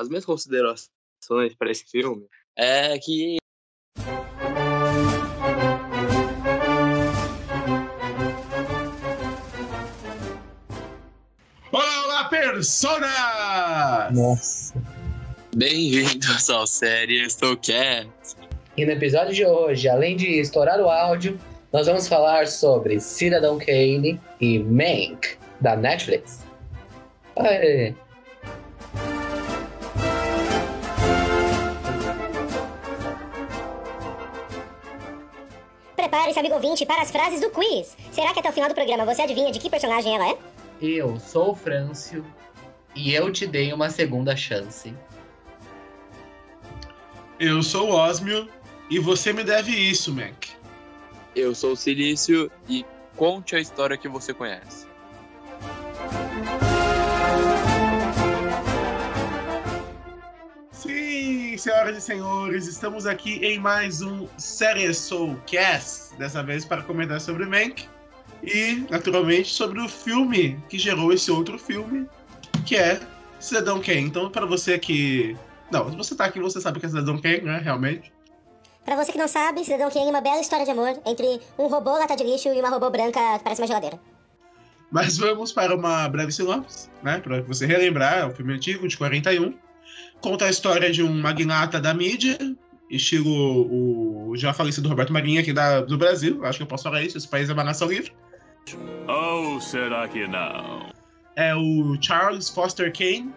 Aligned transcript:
as 0.00 0.08
minhas 0.08 0.24
considerações 0.24 1.54
para 1.58 1.70
esse 1.70 1.84
filme 1.84 2.26
é 2.56 2.98
que 2.98 3.36
Olá, 11.70 12.04
olá, 12.06 12.24
personas! 12.30 13.10
Nossa. 14.14 14.74
bem-vindos 15.54 16.48
ao 16.48 16.66
série 16.66 17.22
Estou 17.22 17.54
Quieto. 17.58 18.36
E 18.78 18.86
no 18.86 18.92
episódio 18.92 19.34
de 19.34 19.44
hoje, 19.44 19.86
além 19.86 20.16
de 20.16 20.40
estourar 20.40 20.80
o 20.80 20.88
áudio, 20.88 21.38
nós 21.70 21.86
vamos 21.86 22.08
falar 22.08 22.46
sobre 22.48 22.98
Cidadão 23.00 23.58
Kane 23.58 24.18
e 24.40 24.58
Mank, 24.60 25.36
da 25.60 25.76
Netflix. 25.76 26.42
Prepare-se, 36.30 36.38
amigo 36.38 36.54
ouvinte, 36.54 36.86
para 36.86 37.02
as 37.02 37.10
frases 37.10 37.40
do 37.40 37.50
quiz. 37.50 37.96
Será 38.12 38.32
que 38.32 38.38
até 38.38 38.48
o 38.48 38.52
final 38.52 38.68
do 38.68 38.74
programa 38.74 39.04
você 39.04 39.22
adivinha 39.22 39.50
de 39.50 39.58
que 39.58 39.68
personagem 39.68 40.14
ela 40.14 40.30
é? 40.30 40.38
Eu 40.80 41.18
sou 41.18 41.50
o 41.50 41.54
Frâncio 41.54 42.24
e 42.94 43.12
eu 43.12 43.32
te 43.32 43.46
dei 43.46 43.72
uma 43.72 43.90
segunda 43.90 44.36
chance. 44.36 44.94
Eu 47.38 47.62
sou 47.62 47.90
o 47.90 47.94
Osmio 47.94 48.48
e 48.88 48.98
você 48.98 49.32
me 49.32 49.42
deve 49.42 49.72
isso, 49.72 50.14
Mac. 50.14 50.46
Eu 51.34 51.54
sou 51.54 51.72
o 51.72 51.76
Silício 51.76 52.50
e 52.68 52.84
conte 53.16 53.56
a 53.56 53.60
história 53.60 53.96
que 53.96 54.08
você 54.08 54.32
conhece. 54.32 54.86
Senhoras 61.60 61.94
e 61.94 62.00
senhores, 62.00 62.66
estamos 62.66 63.04
aqui 63.04 63.34
em 63.44 63.58
mais 63.58 64.00
um 64.00 64.26
Série 64.38 64.94
Soulcast, 64.94 66.16
dessa 66.16 66.42
vez 66.42 66.64
para 66.64 66.82
comentar 66.82 67.20
sobre 67.20 67.44
Mank 67.44 67.86
e, 68.42 68.86
naturalmente, 68.88 69.50
sobre 69.50 69.78
o 69.78 69.86
filme 69.86 70.58
que 70.70 70.78
gerou 70.78 71.12
esse 71.12 71.30
outro 71.30 71.58
filme, 71.58 72.08
que 72.64 72.76
é 72.76 72.98
Cidadão 73.38 73.78
Kane. 73.78 74.00
Então, 74.00 74.30
para 74.30 74.46
você 74.46 74.78
que... 74.78 75.36
Não, 75.70 75.90
se 75.90 75.96
você 75.98 76.14
tá 76.16 76.24
aqui, 76.24 76.40
você 76.40 76.62
sabe 76.62 76.80
que 76.80 76.86
é 76.86 76.88
Cidadão 76.88 77.20
Kane, 77.20 77.42
né, 77.42 77.60
realmente. 77.62 78.10
Pra 78.82 78.96
você 78.96 79.12
que 79.12 79.18
não 79.18 79.28
sabe, 79.28 79.62
Cidadão 79.62 79.90
Kane 79.90 80.06
é 80.06 80.10
uma 80.10 80.22
bela 80.22 80.40
história 80.40 80.64
de 80.64 80.70
amor 80.70 80.98
entre 81.04 81.42
um 81.58 81.66
robô 81.66 81.90
lata 81.90 82.16
de 82.16 82.24
lixo 82.24 82.48
e 82.48 82.58
uma 82.58 82.70
robô 82.70 82.88
branca 82.88 83.20
que 83.36 83.44
parece 83.44 83.60
uma 83.60 83.68
geladeira. 83.68 84.00
Mas 84.90 85.18
vamos 85.18 85.52
para 85.52 85.76
uma 85.76 86.08
breve 86.08 86.32
sinopse, 86.32 86.88
né? 87.02 87.18
Para 87.18 87.42
você 87.42 87.66
relembrar, 87.66 88.20
é 88.20 88.24
um 88.24 88.34
filme 88.34 88.54
antigo, 88.54 88.88
de 88.88 88.96
41. 88.96 89.54
Conta 90.20 90.46
a 90.46 90.50
história 90.50 90.90
de 90.90 91.02
um 91.02 91.12
magnata 91.20 91.80
da 91.80 91.94
mídia, 91.94 92.38
estilo 92.90 94.30
o 94.30 94.36
já 94.36 94.52
falecido 94.52 94.88
Roberto 94.88 95.12
Marinho 95.12 95.40
aqui 95.40 95.52
da, 95.52 95.80
do 95.80 95.96
Brasil. 95.96 96.44
Acho 96.44 96.58
que 96.58 96.62
eu 96.62 96.66
posso 96.68 96.84
falar 96.84 97.02
isso, 97.02 97.16
esse 97.16 97.28
país 97.28 97.48
é 97.48 97.52
uma 97.52 97.64
nação 97.64 97.88
livre. 97.88 98.12
Ou 99.08 99.60
será 99.60 100.06
que 100.08 100.26
não? 100.26 100.90
É 101.36 101.54
o 101.54 101.96
Charles 102.00 102.50
Foster 102.50 102.92
Kane, 102.92 103.32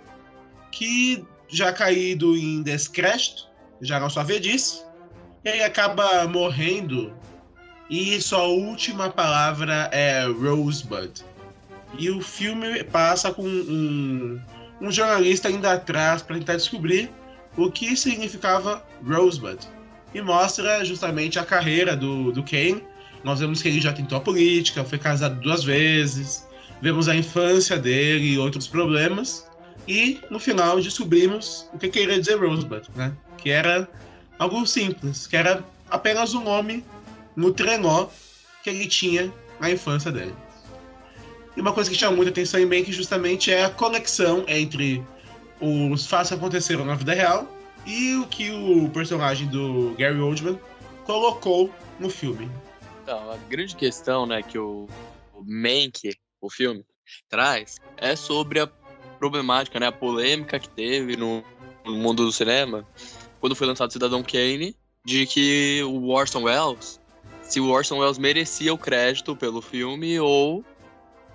que 0.71 1.25
já 1.47 1.71
caído 1.71 2.35
em 2.35 2.61
descrédito, 2.61 3.47
já 3.81 3.99
na 3.99 4.09
sua 4.09 4.23
velhice, 4.23 4.83
e 5.45 5.49
ele 5.49 5.63
acaba 5.63 6.27
morrendo 6.27 7.13
e 7.89 8.19
sua 8.21 8.43
última 8.43 9.09
palavra 9.09 9.89
é 9.91 10.25
Rosebud. 10.25 11.23
E 11.97 12.09
o 12.09 12.21
filme 12.21 12.83
passa 12.85 13.31
com 13.31 13.43
um, 13.43 14.41
um 14.83 14.91
jornalista 14.91 15.49
indo 15.49 15.65
atrás 15.65 16.21
para 16.21 16.37
tentar 16.37 16.57
descobrir 16.57 17.09
o 17.55 17.71
que 17.71 17.95
significava 17.95 18.85
Rosebud. 19.07 19.57
E 20.13 20.21
mostra 20.21 20.83
justamente 20.83 21.39
a 21.39 21.45
carreira 21.45 21.95
do, 21.95 22.33
do 22.33 22.43
Kane. 22.43 22.83
Nós 23.23 23.39
vemos 23.39 23.61
que 23.61 23.69
ele 23.69 23.79
já 23.79 23.93
tentou 23.93 24.17
a 24.17 24.21
política, 24.21 24.83
foi 24.83 24.99
casado 24.99 25.39
duas 25.39 25.63
vezes, 25.63 26.45
vemos 26.81 27.07
a 27.07 27.15
infância 27.15 27.77
dele 27.77 28.33
e 28.33 28.37
outros 28.37 28.67
problemas. 28.67 29.47
E 29.87 30.19
no 30.29 30.39
final 30.39 30.79
descobrimos 30.81 31.67
o 31.73 31.79
que 31.79 31.87
queria 31.87 32.19
dizer 32.19 32.35
Rosebud, 32.35 32.85
né? 32.95 33.13
Que 33.37 33.49
era 33.51 33.87
algo 34.37 34.65
simples, 34.67 35.25
que 35.25 35.37
era 35.37 35.63
apenas 35.89 36.33
um 36.33 36.43
nome 36.43 36.83
no 37.35 37.53
trenó 37.53 38.09
que 38.61 38.69
ele 38.69 38.87
tinha 38.87 39.31
na 39.59 39.71
infância 39.71 40.11
dele. 40.11 40.35
E 41.55 41.61
uma 41.61 41.73
coisa 41.73 41.89
que 41.89 41.95
chama 41.95 42.15
muita 42.15 42.31
atenção 42.31 42.59
em 42.59 42.65
Mank 42.65 42.91
justamente 42.91 43.51
é 43.51 43.65
a 43.65 43.69
conexão 43.69 44.43
entre 44.47 45.03
os 45.61 46.05
fatos 46.07 46.29
que 46.29 46.35
aconteceram 46.35 46.83
na 46.83 46.95
vida 46.95 47.13
real 47.13 47.47
e 47.85 48.15
o 48.15 48.27
que 48.27 48.51
o 48.51 48.89
personagem 48.89 49.47
do 49.47 49.93
Gary 49.97 50.19
Oldman 50.19 50.59
colocou 51.05 51.73
no 51.99 52.09
filme. 52.09 52.49
Então, 53.03 53.31
a 53.31 53.37
grande 53.49 53.75
questão, 53.75 54.25
né, 54.25 54.41
que 54.41 54.57
o, 54.57 54.87
o 55.33 55.43
Mank, 55.43 56.15
o 56.41 56.49
filme, 56.49 56.85
traz 57.29 57.77
é 57.97 58.15
sobre 58.15 58.59
a 58.59 58.67
problemática, 59.19 59.79
né, 59.79 59.87
a 59.87 59.91
polêmica 59.91 60.59
que 60.59 60.69
teve 60.69 61.15
no, 61.15 61.43
no 61.85 61.95
mundo 61.95 62.25
do 62.25 62.31
cinema 62.31 62.87
quando 63.39 63.55
foi 63.55 63.67
lançado 63.67 63.91
Cidadão 63.91 64.23
Kane, 64.23 64.73
de 65.05 65.25
que 65.25 65.83
o 65.83 66.07
Orson 66.09 66.43
Welles, 66.43 66.97
se 67.41 67.59
o 67.59 67.69
Orson 67.69 67.99
Welles 67.99 68.17
merecia 68.17 68.73
o 68.73 68.77
crédito 68.77 69.35
pelo 69.35 69.61
filme 69.61 70.17
ou 70.17 70.63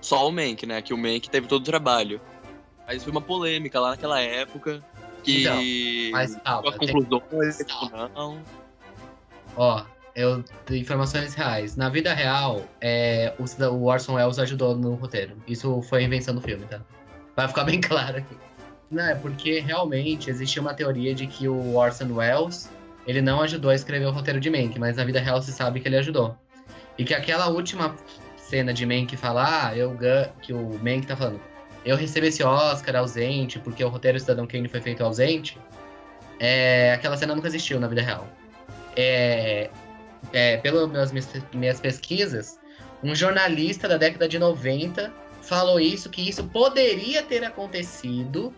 só 0.01 0.29
o 0.29 0.33
Mank, 0.33 0.67
né, 0.67 0.81
que 0.83 0.95
o 0.95 0.99
Mank 0.99 1.29
teve 1.29 1.47
todo 1.47 1.63
o 1.63 1.65
trabalho. 1.65 2.21
Mas 2.87 3.03
foi 3.03 3.11
uma 3.11 3.21
polêmica 3.21 3.79
lá 3.79 3.91
naquela 3.91 4.21
época 4.21 4.83
que 5.23 5.43
Então, 5.43 5.61
mas 6.13 6.37
conclusões 6.79 7.63
calma. 7.65 8.11
não. 8.15 8.43
Ó, 9.57 9.85
eu 10.15 10.43
informações 10.71 11.35
reais. 11.35 11.77
Na 11.77 11.89
vida 11.89 12.15
real, 12.15 12.65
é, 12.81 13.35
o, 13.39 13.65
o 13.67 13.85
Orson 13.85 14.15
Welles 14.15 14.39
ajudou 14.39 14.77
no 14.77 14.95
roteiro. 14.95 15.37
Isso 15.47 15.83
foi 15.83 16.05
invenção 16.05 16.35
do 16.35 16.41
filme, 16.41 16.65
tá? 16.67 16.81
Vai 17.37 17.49
ficar 17.49 17.65
bem 17.65 17.81
claro 17.83 18.19
aqui. 18.19 18.37
Não, 18.91 19.05
é 19.05 19.15
porque 19.15 19.61
realmente 19.61 20.31
existia 20.31 20.63
uma 20.63 20.73
teoria 20.73 21.15
de 21.15 21.27
que 21.27 21.47
o 21.47 21.77
Orson 21.77 22.11
Welles 22.13 22.71
ele 23.07 23.21
não 23.21 23.41
ajudou 23.43 23.71
a 23.71 23.75
escrever 23.75 24.07
o 24.07 24.11
roteiro 24.11 24.41
de 24.41 24.51
Mank, 24.51 24.79
mas 24.79 24.97
na 24.97 25.05
vida 25.05 25.21
real 25.21 25.41
se 25.43 25.53
sabe 25.53 25.81
que 25.81 25.89
ele 25.89 25.97
ajudou. 25.97 26.37
E 26.97 27.05
que 27.05 27.15
aquela 27.15 27.49
última 27.49 27.95
cena 28.49 28.73
de 28.73 28.87
Mank 28.87 29.17
falar, 29.17 29.69
ah, 29.69 29.77
eu 29.77 29.97
que 30.41 30.53
o 30.53 30.79
Mank 30.83 31.07
tá 31.07 31.17
falando, 31.17 31.41
eu 31.85 31.97
recebi 31.97 32.29
esse 32.29 32.43
Oscar 32.43 32.97
ausente 32.97 33.59
porque 33.59 33.85
o 33.85 33.89
roteiro 33.89 34.19
Cidadão 34.19 34.47
Kane 34.47 34.69
foi 34.69 34.81
feito 34.81 35.05
ausente. 35.05 35.59
É, 36.41 36.93
aquela 36.93 37.17
cena 37.17 37.35
nunca 37.35 37.49
existiu 37.49 37.79
na 37.79 37.89
vida 37.89 38.03
real. 38.03 38.27
É, 38.97 39.71
é, 40.33 40.57
pelas 40.59 41.13
minhas, 41.13 41.33
minhas 41.53 41.81
pesquisas, 41.81 42.59
um 43.03 43.15
jornalista 43.15 43.87
da 43.87 43.97
década 43.97 44.29
de 44.29 44.39
90 44.39 45.13
falou 45.43 45.79
isso, 45.79 46.11
que 46.11 46.29
isso 46.29 46.45
poderia 46.45 47.23
ter 47.23 47.45
acontecido. 47.45 48.53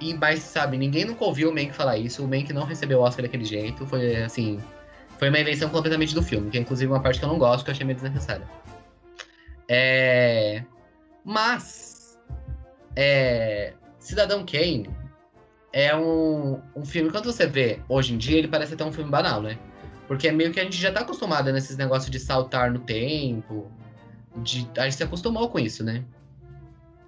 E, 0.00 0.14
mas, 0.14 0.40
sabe, 0.40 0.76
ninguém 0.76 1.04
nunca 1.04 1.24
ouviu 1.24 1.50
o 1.50 1.54
Mank 1.54 1.72
falar 1.72 1.96
isso. 1.96 2.24
O 2.24 2.28
Mank 2.28 2.52
não 2.52 2.64
recebeu 2.64 2.98
o 2.98 3.02
Oscar 3.02 3.22
daquele 3.22 3.44
jeito. 3.44 3.86
Foi, 3.86 4.16
assim, 4.16 4.60
foi 5.18 5.28
uma 5.28 5.38
invenção 5.38 5.68
completamente 5.68 6.14
do 6.14 6.22
filme, 6.22 6.50
que 6.50 6.58
é 6.58 6.60
inclusive 6.60 6.90
uma 6.90 7.00
parte 7.00 7.20
que 7.20 7.24
eu 7.24 7.28
não 7.28 7.38
gosto, 7.38 7.64
que 7.64 7.70
eu 7.70 7.72
achei 7.72 7.86
meio 7.86 7.98
desnecessária. 7.98 8.46
É... 9.74 10.62
Mas, 11.24 12.20
é... 12.94 13.72
Cidadão 13.98 14.44
Kane 14.44 14.90
é 15.72 15.96
um, 15.96 16.60
um 16.76 16.84
filme, 16.84 17.10
quando 17.10 17.32
você 17.32 17.46
vê 17.46 17.80
hoje 17.88 18.12
em 18.12 18.18
dia, 18.18 18.36
ele 18.36 18.48
parece 18.48 18.74
até 18.74 18.84
um 18.84 18.92
filme 18.92 19.10
banal, 19.10 19.40
né? 19.40 19.58
Porque 20.06 20.28
é 20.28 20.32
meio 20.32 20.52
que 20.52 20.60
a 20.60 20.64
gente 20.64 20.76
já 20.76 20.92
tá 20.92 21.00
acostumado 21.00 21.50
nesses 21.50 21.78
negócios 21.78 22.10
de 22.10 22.20
saltar 22.20 22.70
no 22.70 22.80
tempo. 22.80 23.72
De, 24.36 24.68
a 24.76 24.84
gente 24.84 24.96
se 24.96 25.04
acostumou 25.04 25.48
com 25.48 25.58
isso, 25.58 25.82
né? 25.82 26.04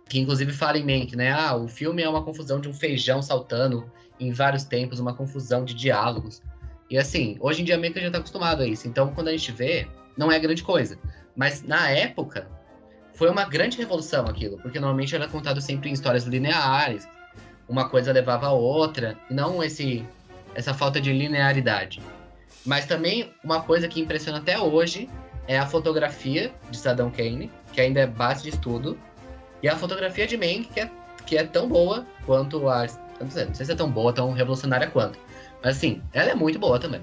Que 0.08 0.18
inclusive 0.18 0.50
fala 0.50 0.78
em 0.78 0.84
Mank, 0.84 1.14
né? 1.14 1.32
Ah, 1.32 1.54
o 1.54 1.68
filme 1.68 2.02
é 2.02 2.08
uma 2.08 2.22
confusão 2.22 2.60
de 2.60 2.68
um 2.68 2.72
feijão 2.72 3.20
saltando 3.20 3.90
em 4.18 4.32
vários 4.32 4.64
tempos, 4.64 4.98
uma 4.98 5.12
confusão 5.12 5.66
de 5.66 5.74
diálogos. 5.74 6.40
E 6.88 6.96
assim, 6.96 7.36
hoje 7.40 7.60
em 7.60 7.64
dia 7.66 7.76
meio 7.76 7.92
que 7.92 8.00
já 8.00 8.10
tá 8.10 8.18
acostumado 8.18 8.62
a 8.62 8.66
isso. 8.66 8.88
Então, 8.88 9.12
quando 9.12 9.28
a 9.28 9.32
gente 9.32 9.52
vê, 9.52 9.86
não 10.16 10.30
é 10.30 10.38
grande 10.38 10.62
coisa. 10.62 10.98
Mas 11.36 11.62
na 11.62 11.90
época, 11.90 12.46
foi 13.14 13.30
uma 13.30 13.44
grande 13.44 13.78
revolução 13.78 14.26
aquilo, 14.26 14.58
porque 14.58 14.78
normalmente 14.78 15.14
era 15.14 15.28
contado 15.28 15.60
sempre 15.60 15.90
em 15.90 15.92
histórias 15.92 16.24
lineares, 16.24 17.08
uma 17.68 17.88
coisa 17.88 18.12
levava 18.12 18.46
a 18.46 18.52
outra, 18.52 19.16
não 19.30 19.62
esse 19.62 20.04
essa 20.54 20.72
falta 20.72 21.00
de 21.00 21.12
linearidade. 21.12 22.00
Mas 22.64 22.86
também 22.86 23.32
uma 23.42 23.62
coisa 23.62 23.88
que 23.88 24.00
impressiona 24.00 24.38
até 24.38 24.58
hoje 24.58 25.08
é 25.48 25.58
a 25.58 25.66
fotografia 25.66 26.52
de 26.70 26.76
Cidadão 26.76 27.10
Kane, 27.10 27.50
que 27.72 27.80
ainda 27.80 28.00
é 28.00 28.06
base 28.06 28.44
de 28.44 28.50
estudo, 28.50 28.98
e 29.62 29.68
a 29.68 29.76
fotografia 29.76 30.26
de 30.26 30.36
Mank, 30.36 30.68
que 30.72 30.80
é, 30.80 30.90
que 31.26 31.36
é 31.36 31.44
tão 31.44 31.68
boa 31.68 32.06
quanto 32.24 32.68
a. 32.68 32.86
não 33.20 33.30
sei 33.30 33.66
se 33.66 33.72
é 33.72 33.74
tão 33.74 33.90
boa, 33.90 34.12
tão 34.12 34.32
revolucionária 34.32 34.86
quanto. 34.88 35.18
Mas 35.62 35.76
assim, 35.76 36.02
ela 36.12 36.30
é 36.30 36.34
muito 36.34 36.58
boa 36.58 36.78
também. 36.78 37.00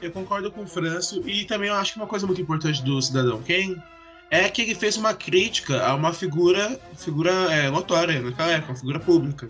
Eu 0.00 0.12
concordo 0.12 0.50
com 0.50 0.62
o 0.62 0.66
Franço 0.66 1.22
e 1.28 1.44
também 1.44 1.68
eu 1.68 1.74
acho 1.74 1.92
que 1.92 1.98
uma 1.98 2.06
coisa 2.06 2.26
muito 2.26 2.40
importante 2.40 2.82
do 2.82 3.00
Cidadão 3.02 3.42
Kane 3.42 3.82
é 4.30 4.48
que 4.48 4.62
ele 4.62 4.74
fez 4.74 4.96
uma 4.96 5.12
crítica 5.12 5.84
a 5.84 5.94
uma 5.94 6.12
figura, 6.12 6.78
figura 6.96 7.32
é, 7.52 7.70
notória 7.70 8.20
naquela 8.20 8.52
época, 8.52 8.72
uma 8.72 8.78
figura 8.78 9.00
pública. 9.00 9.48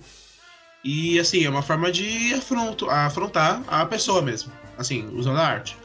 E 0.83 1.19
assim, 1.19 1.45
é 1.45 1.50
uma 1.50 1.62
forma 1.62 1.91
de 1.91 2.33
afronto, 2.35 2.89
afrontar 2.89 3.62
a 3.67 3.85
pessoa 3.85 4.23
mesmo, 4.23 4.53
assim, 4.79 5.06
usando 5.15 5.39
a 5.39 5.47
arte. 5.47 5.77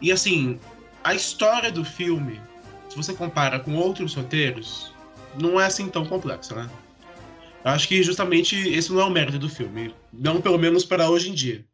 E 0.00 0.12
assim, 0.12 0.60
a 1.02 1.14
história 1.14 1.72
do 1.72 1.84
filme, 1.84 2.40
se 2.88 2.96
você 2.96 3.12
compara 3.12 3.58
com 3.58 3.74
outros 3.74 4.14
roteiros, 4.14 4.92
não 5.40 5.60
é 5.60 5.66
assim 5.66 5.88
tão 5.88 6.04
complexa, 6.04 6.54
né? 6.54 6.70
Eu 7.64 7.72
acho 7.72 7.88
que 7.88 8.02
justamente 8.02 8.56
esse 8.56 8.92
não 8.92 9.00
é 9.00 9.04
o 9.04 9.10
mérito 9.10 9.38
do 9.38 9.48
filme, 9.48 9.94
não 10.12 10.40
pelo 10.40 10.58
menos 10.58 10.84
para 10.84 11.10
hoje 11.10 11.30
em 11.30 11.34
dia. 11.34 11.64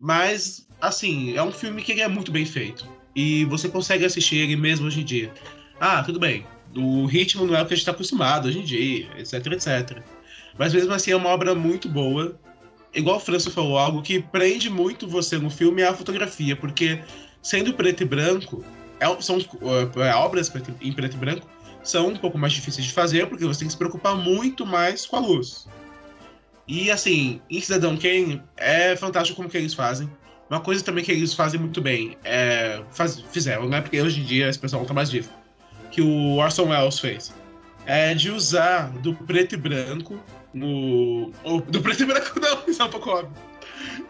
Mas, 0.00 0.66
assim, 0.80 1.36
é 1.36 1.42
um 1.42 1.52
filme 1.52 1.82
que 1.82 2.00
é 2.00 2.08
muito 2.08 2.30
bem 2.30 2.44
feito. 2.44 2.86
E 3.14 3.44
você 3.46 3.68
consegue 3.68 4.04
assistir 4.04 4.36
ele 4.36 4.56
mesmo 4.56 4.86
hoje 4.86 5.00
em 5.00 5.04
dia. 5.04 5.32
Ah, 5.80 6.02
tudo 6.02 6.18
bem. 6.18 6.46
O 6.76 7.06
ritmo 7.06 7.46
não 7.46 7.54
é 7.54 7.62
o 7.62 7.66
que 7.66 7.74
a 7.74 7.76
gente 7.76 7.82
está 7.82 7.92
acostumado 7.92 8.48
hoje 8.48 8.58
em 8.58 8.64
dia, 8.64 9.08
etc, 9.16 9.46
etc. 9.52 10.02
Mas 10.58 10.74
mesmo 10.74 10.92
assim 10.92 11.12
é 11.12 11.16
uma 11.16 11.28
obra 11.28 11.54
muito 11.54 11.88
boa. 11.88 12.38
Igual 12.92 13.16
o 13.16 13.20
Franço 13.20 13.50
falou, 13.50 13.78
algo 13.78 14.02
que 14.02 14.20
prende 14.20 14.68
muito 14.68 15.06
você 15.06 15.38
no 15.38 15.50
filme 15.50 15.82
é 15.82 15.88
a 15.88 15.94
fotografia, 15.94 16.56
porque 16.56 17.00
sendo 17.42 17.74
preto 17.74 18.02
e 18.02 18.06
branco, 18.06 18.64
é, 19.00 19.20
são 19.20 19.38
é, 19.38 20.14
obras 20.14 20.52
em 20.80 20.92
preto 20.92 21.14
e 21.14 21.18
branco 21.18 21.46
são 21.84 22.08
um 22.08 22.16
pouco 22.16 22.38
mais 22.38 22.52
difíceis 22.52 22.86
de 22.86 22.92
fazer, 22.92 23.28
porque 23.28 23.44
você 23.44 23.60
tem 23.60 23.68
que 23.68 23.72
se 23.72 23.78
preocupar 23.78 24.16
muito 24.16 24.64
mais 24.64 25.06
com 25.06 25.16
a 25.16 25.20
luz. 25.20 25.68
E 26.66 26.90
assim, 26.90 27.40
em 27.50 27.60
Cidadão 27.60 27.96
Kane 27.96 28.42
é 28.56 28.96
fantástico 28.96 29.36
como 29.36 29.48
que 29.48 29.56
eles 29.56 29.74
fazem. 29.74 30.10
Uma 30.48 30.60
coisa 30.60 30.84
também 30.84 31.04
que 31.04 31.12
eles 31.12 31.34
fazem 31.34 31.58
muito 31.58 31.80
bem, 31.80 32.16
é, 32.22 32.82
faz, 32.90 33.20
fizeram, 33.32 33.68
né? 33.68 33.80
Porque 33.80 34.00
hoje 34.00 34.20
em 34.20 34.24
dia 34.24 34.48
esse 34.48 34.58
pessoal 34.58 34.84
tá 34.84 34.94
mais 34.94 35.10
vivo. 35.10 35.30
Que 35.90 36.00
o 36.00 36.36
Orson 36.36 36.68
Welles 36.68 36.98
fez. 36.98 37.32
É 37.86 38.14
de 38.14 38.30
usar 38.30 38.90
do 38.98 39.14
preto 39.14 39.54
e 39.54 39.58
branco 39.58 40.18
no. 40.52 41.32
Ou, 41.42 41.60
do 41.60 41.80
preto 41.82 42.02
e 42.02 42.06
branco 42.06 42.38
não, 42.40 42.62
isso 42.66 42.80
é 42.80 42.84
um 42.84 42.90
pouco 42.90 43.10
óbvio. 43.10 43.32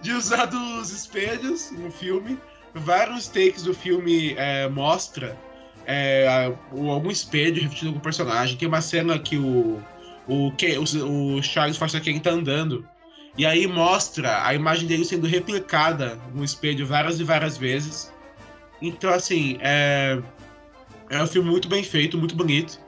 De 0.01 0.13
usar 0.13 0.47
dos 0.47 0.91
espelhos 0.91 1.71
no 1.73 1.91
filme. 1.91 2.39
Vários 2.75 3.29
takes 3.29 3.63
do 3.63 3.73
filme 3.73 4.35
é, 4.37 4.69
mostra 4.69 5.39
é, 5.87 6.53
algum 6.73 7.11
espelho 7.11 7.63
refletindo 7.63 7.91
algum 7.91 8.01
personagem. 8.01 8.57
Tem 8.57 8.67
uma 8.67 8.81
cena 8.81 9.19
que 9.19 9.37
o, 9.37 9.81
o, 10.27 10.51
o, 10.51 11.37
o 11.37 11.43
Charles 11.43 11.77
Foster 11.77 12.03
Kane 12.03 12.21
tá 12.21 12.31
andando. 12.31 12.87
E 13.37 13.45
aí 13.45 13.67
mostra 13.67 14.47
a 14.47 14.55
imagem 14.55 14.87
dele 14.87 15.05
sendo 15.05 15.27
replicada 15.27 16.21
no 16.33 16.45
espelho 16.45 16.87
várias 16.87 17.19
e 17.19 17.25
várias 17.25 17.57
vezes. 17.57 18.13
Então, 18.81 19.11
assim, 19.11 19.59
é, 19.61 20.21
é 21.11 21.23
um 21.23 21.27
filme 21.27 21.51
muito 21.51 21.69
bem 21.69 21.83
feito, 21.83 22.17
muito 22.17 22.37
bonito. 22.37 22.79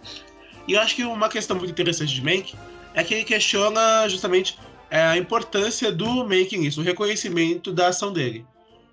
E 0.69 0.75
eu 0.75 0.81
acho 0.81 0.95
que 0.95 1.05
uma 1.05 1.29
questão 1.29 1.57
muito 1.57 1.71
interessante 1.71 2.15
de 2.15 2.23
Mank 2.23 2.55
é 2.95 3.03
que 3.03 3.15
ele 3.15 3.25
questiona 3.25 4.09
justamente 4.09 4.59
é, 4.91 5.03
a 5.03 5.17
importância 5.17 5.91
do 5.91 6.25
Mank 6.25 6.57
nisso, 6.57 6.81
o 6.81 6.85
reconhecimento 6.85 7.73
da 7.73 7.89
ação 7.89 8.13
dele. 8.13 8.45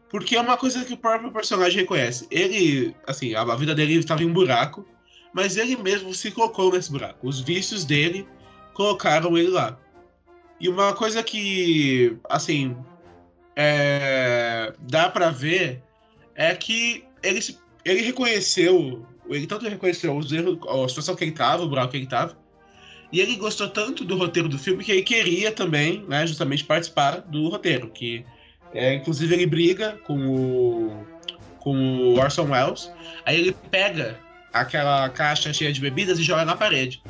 Porque 0.09 0.35
é 0.35 0.41
uma 0.41 0.57
coisa 0.57 0.85
que 0.85 0.93
o 0.93 0.97
próprio 0.97 1.31
personagem 1.31 1.79
reconhece. 1.79 2.27
Ele, 2.29 2.95
assim, 3.07 3.33
a 3.33 3.55
vida 3.55 3.73
dele 3.73 3.95
estava 3.95 4.23
em 4.23 4.27
um 4.27 4.33
buraco, 4.33 4.85
mas 5.33 5.57
ele 5.57 5.75
mesmo 5.75 6.13
se 6.13 6.29
colocou 6.31 6.71
nesse 6.71 6.91
buraco. 6.91 7.27
Os 7.27 7.39
vícios 7.39 7.83
dele 7.83 8.27
colocaram 8.73 9.37
ele 9.37 9.49
lá. 9.49 9.77
E 10.59 10.69
uma 10.69 10.93
coisa 10.93 11.21
que, 11.21 12.17
assim, 12.29 12.75
é, 13.55 14.73
dá 14.79 15.09
para 15.09 15.29
ver 15.29 15.81
é 16.35 16.55
que 16.55 17.03
ele, 17.21 17.39
ele 17.83 18.01
reconheceu, 18.01 19.05
ele 19.29 19.45
tanto 19.47 19.67
reconheceu 19.67 20.15
os 20.15 20.31
erros, 20.31 20.59
a 20.67 20.87
situação 20.87 21.15
que 21.15 21.23
ele 21.23 21.31
estava, 21.31 21.63
o 21.63 21.69
buraco 21.69 21.91
que 21.91 21.97
ele 21.97 22.05
estava, 22.05 22.37
e 23.11 23.19
ele 23.19 23.35
gostou 23.35 23.69
tanto 23.69 24.03
do 24.03 24.17
roteiro 24.17 24.49
do 24.49 24.57
filme 24.57 24.83
que 24.83 24.91
ele 24.91 25.03
queria 25.03 25.51
também, 25.51 26.03
né, 26.07 26.25
justamente 26.25 26.63
participar 26.63 27.17
do 27.21 27.49
roteiro, 27.49 27.89
que 27.89 28.25
é, 28.73 28.95
inclusive 28.95 29.35
ele 29.35 29.45
briga 29.45 29.99
com 30.03 30.17
o, 30.17 31.05
com 31.59 31.77
o 31.77 32.19
Orson 32.19 32.49
Welles. 32.49 32.91
Aí 33.23 33.39
ele 33.39 33.55
pega 33.69 34.19
aquela 34.51 35.07
caixa 35.09 35.53
cheia 35.53 35.71
de 35.71 35.79
bebidas 35.79 36.17
e 36.17 36.23
joga 36.23 36.43
na 36.43 36.55
parede. 36.55 37.03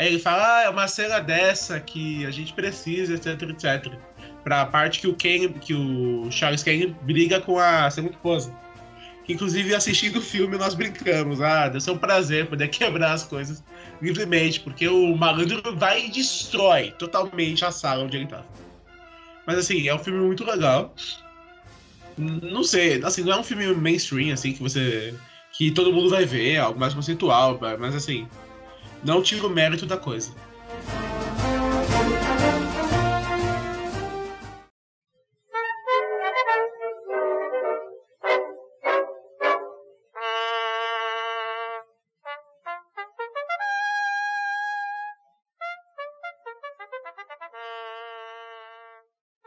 Aí 0.00 0.06
ele 0.06 0.18
fala, 0.18 0.56
ah, 0.56 0.62
é 0.62 0.70
uma 0.70 0.88
cena 0.88 1.20
dessa 1.20 1.78
que 1.78 2.24
a 2.24 2.30
gente 2.30 2.54
precisa, 2.54 3.12
etc, 3.12 3.42
etc. 3.50 3.92
Pra 4.42 4.64
parte 4.64 4.98
que 4.98 5.06
o 5.06 5.14
Kane, 5.14 5.50
que 5.50 5.74
o 5.74 6.30
Charles 6.30 6.62
Kane 6.62 6.96
briga 7.02 7.38
com 7.38 7.58
a 7.58 7.90
segunda 7.90 8.14
esposa. 8.14 8.50
Que 9.26 9.34
inclusive 9.34 9.74
assistindo 9.74 10.16
o 10.16 10.22
filme 10.22 10.56
nós 10.56 10.72
brincamos. 10.72 11.42
Ah, 11.42 11.66
deve 11.66 11.82
ser 11.82 11.90
um 11.90 11.98
prazer 11.98 12.46
poder 12.48 12.68
quebrar 12.68 13.12
as 13.12 13.24
coisas 13.24 13.62
livremente, 14.00 14.60
porque 14.60 14.88
o 14.88 15.14
malandro 15.14 15.76
vai 15.76 16.06
e 16.06 16.10
destrói 16.10 16.92
totalmente 16.92 17.62
a 17.66 17.70
sala 17.70 18.02
onde 18.02 18.16
ele 18.16 18.26
tava. 18.26 18.46
Mas 19.46 19.58
assim, 19.58 19.86
é 19.86 19.94
um 19.94 19.98
filme 19.98 20.20
muito 20.20 20.46
legal. 20.46 20.94
Não 22.16 22.64
sei, 22.64 23.04
assim, 23.04 23.22
não 23.22 23.32
é 23.32 23.36
um 23.38 23.44
filme 23.44 23.66
mainstream, 23.74 24.32
assim, 24.32 24.54
que 24.54 24.62
você. 24.62 25.14
que 25.52 25.70
todo 25.70 25.92
mundo 25.92 26.08
vai 26.08 26.24
ver, 26.24 26.56
algo 26.56 26.80
mais 26.80 26.94
conceitual, 26.94 27.60
mas 27.78 27.94
assim, 27.94 28.26
não 29.02 29.22
tira 29.22 29.46
o 29.46 29.50
mérito 29.50 29.86
da 29.86 29.96
coisa. 29.96 30.32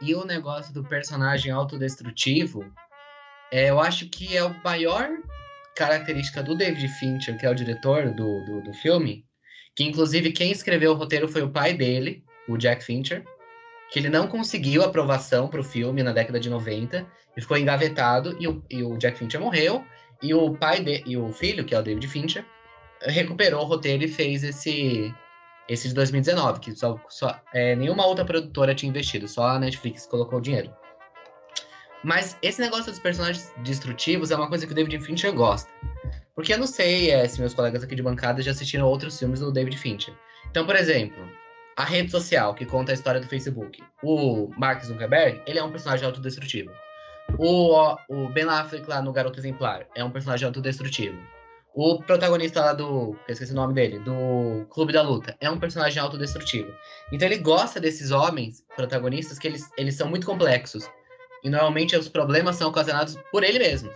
E 0.02 0.14
o 0.14 0.24
negócio 0.26 0.74
do 0.74 0.84
personagem 0.84 1.50
autodestrutivo, 1.50 2.62
é, 3.50 3.70
eu 3.70 3.80
acho 3.80 4.06
que 4.10 4.36
é 4.36 4.44
o 4.44 4.62
maior 4.62 5.08
característica 5.74 6.42
do 6.42 6.54
David 6.54 6.88
Fincher, 6.88 7.38
que 7.38 7.46
é 7.46 7.50
o 7.50 7.54
diretor 7.54 8.10
do, 8.10 8.44
do, 8.44 8.62
do 8.64 8.74
filme, 8.74 9.24
que 9.74 9.84
inclusive 9.84 10.32
quem 10.32 10.50
escreveu 10.50 10.92
o 10.92 10.94
roteiro 10.94 11.28
foi 11.28 11.42
o 11.42 11.50
pai 11.50 11.74
dele, 11.74 12.22
o 12.48 12.56
Jack 12.56 12.84
Fincher, 12.84 13.24
que 13.90 13.98
ele 13.98 14.08
não 14.08 14.26
conseguiu 14.26 14.82
aprovação 14.82 15.48
para 15.48 15.60
o 15.60 15.64
filme 15.64 16.02
na 16.02 16.12
década 16.12 16.38
de 16.40 16.48
90 16.48 17.06
e 17.36 17.40
ficou 17.40 17.56
engavetado 17.56 18.36
e 18.40 18.46
o, 18.46 18.64
e 18.70 18.82
o 18.82 18.96
Jack 18.96 19.18
Fincher 19.18 19.40
morreu 19.40 19.84
e 20.22 20.32
o 20.32 20.56
pai 20.56 20.80
de, 20.80 21.02
e 21.06 21.16
o 21.16 21.32
filho, 21.32 21.64
que 21.64 21.74
é 21.74 21.78
o 21.78 21.82
David 21.82 22.06
Fincher, 22.08 22.44
recuperou 23.02 23.62
o 23.62 23.66
roteiro 23.66 24.04
e 24.04 24.08
fez 24.08 24.42
esse 24.42 25.14
esse 25.66 25.88
de 25.88 25.94
2019, 25.94 26.60
que 26.60 26.76
só, 26.76 27.00
só 27.08 27.40
é, 27.52 27.74
nenhuma 27.74 28.04
outra 28.06 28.24
produtora 28.24 28.74
tinha 28.74 28.90
investido, 28.90 29.26
só 29.26 29.48
a 29.48 29.58
Netflix 29.58 30.06
colocou 30.06 30.38
o 30.38 30.42
dinheiro. 30.42 30.70
Mas 32.02 32.36
esse 32.42 32.60
negócio 32.60 32.92
dos 32.92 33.00
personagens 33.00 33.50
destrutivos 33.62 34.30
é 34.30 34.36
uma 34.36 34.48
coisa 34.48 34.66
que 34.66 34.72
o 34.72 34.74
David 34.74 35.02
Fincher 35.02 35.32
gosta. 35.32 35.70
Porque 36.34 36.52
eu 36.52 36.58
não 36.58 36.66
sei 36.66 37.10
é, 37.10 37.26
se 37.28 37.40
meus 37.40 37.54
colegas 37.54 37.82
aqui 37.84 37.94
de 37.94 38.02
bancada 38.02 38.42
já 38.42 38.50
assistiram 38.50 38.86
outros 38.86 39.18
filmes 39.18 39.40
do 39.40 39.52
David 39.52 39.78
Fincher. 39.78 40.14
Então, 40.50 40.66
por 40.66 40.74
exemplo, 40.74 41.28
a 41.76 41.84
rede 41.84 42.10
social 42.10 42.54
que 42.54 42.66
conta 42.66 42.92
a 42.92 42.94
história 42.94 43.20
do 43.20 43.28
Facebook. 43.28 43.82
O 44.02 44.50
Mark 44.56 44.82
Zuckerberg, 44.84 45.40
ele 45.46 45.58
é 45.58 45.64
um 45.64 45.70
personagem 45.70 46.06
autodestrutivo. 46.06 46.70
O, 47.38 47.96
o 48.08 48.28
Ben 48.28 48.44
Affleck 48.44 48.88
lá 48.88 49.00
no 49.00 49.12
Garoto 49.12 49.38
Exemplar 49.38 49.86
é 49.94 50.04
um 50.04 50.10
personagem 50.10 50.46
autodestrutivo. 50.46 51.18
O 51.74 52.00
protagonista 52.00 52.60
lá 52.60 52.72
do. 52.72 53.16
Eu 53.26 53.32
esqueci 53.32 53.50
o 53.50 53.56
nome 53.56 53.74
dele, 53.74 53.98
do 53.98 54.64
Clube 54.70 54.92
da 54.92 55.02
Luta, 55.02 55.36
é 55.40 55.50
um 55.50 55.58
personagem 55.58 56.00
autodestrutivo. 56.00 56.72
Então 57.10 57.26
ele 57.26 57.38
gosta 57.38 57.80
desses 57.80 58.12
homens 58.12 58.64
protagonistas 58.76 59.40
que 59.40 59.48
eles, 59.48 59.68
eles 59.76 59.96
são 59.96 60.08
muito 60.08 60.26
complexos. 60.26 60.88
E 61.42 61.50
normalmente 61.50 61.96
os 61.96 62.08
problemas 62.08 62.56
são 62.56 62.68
ocasionados 62.68 63.18
por 63.32 63.42
ele 63.42 63.58
mesmo. 63.58 63.90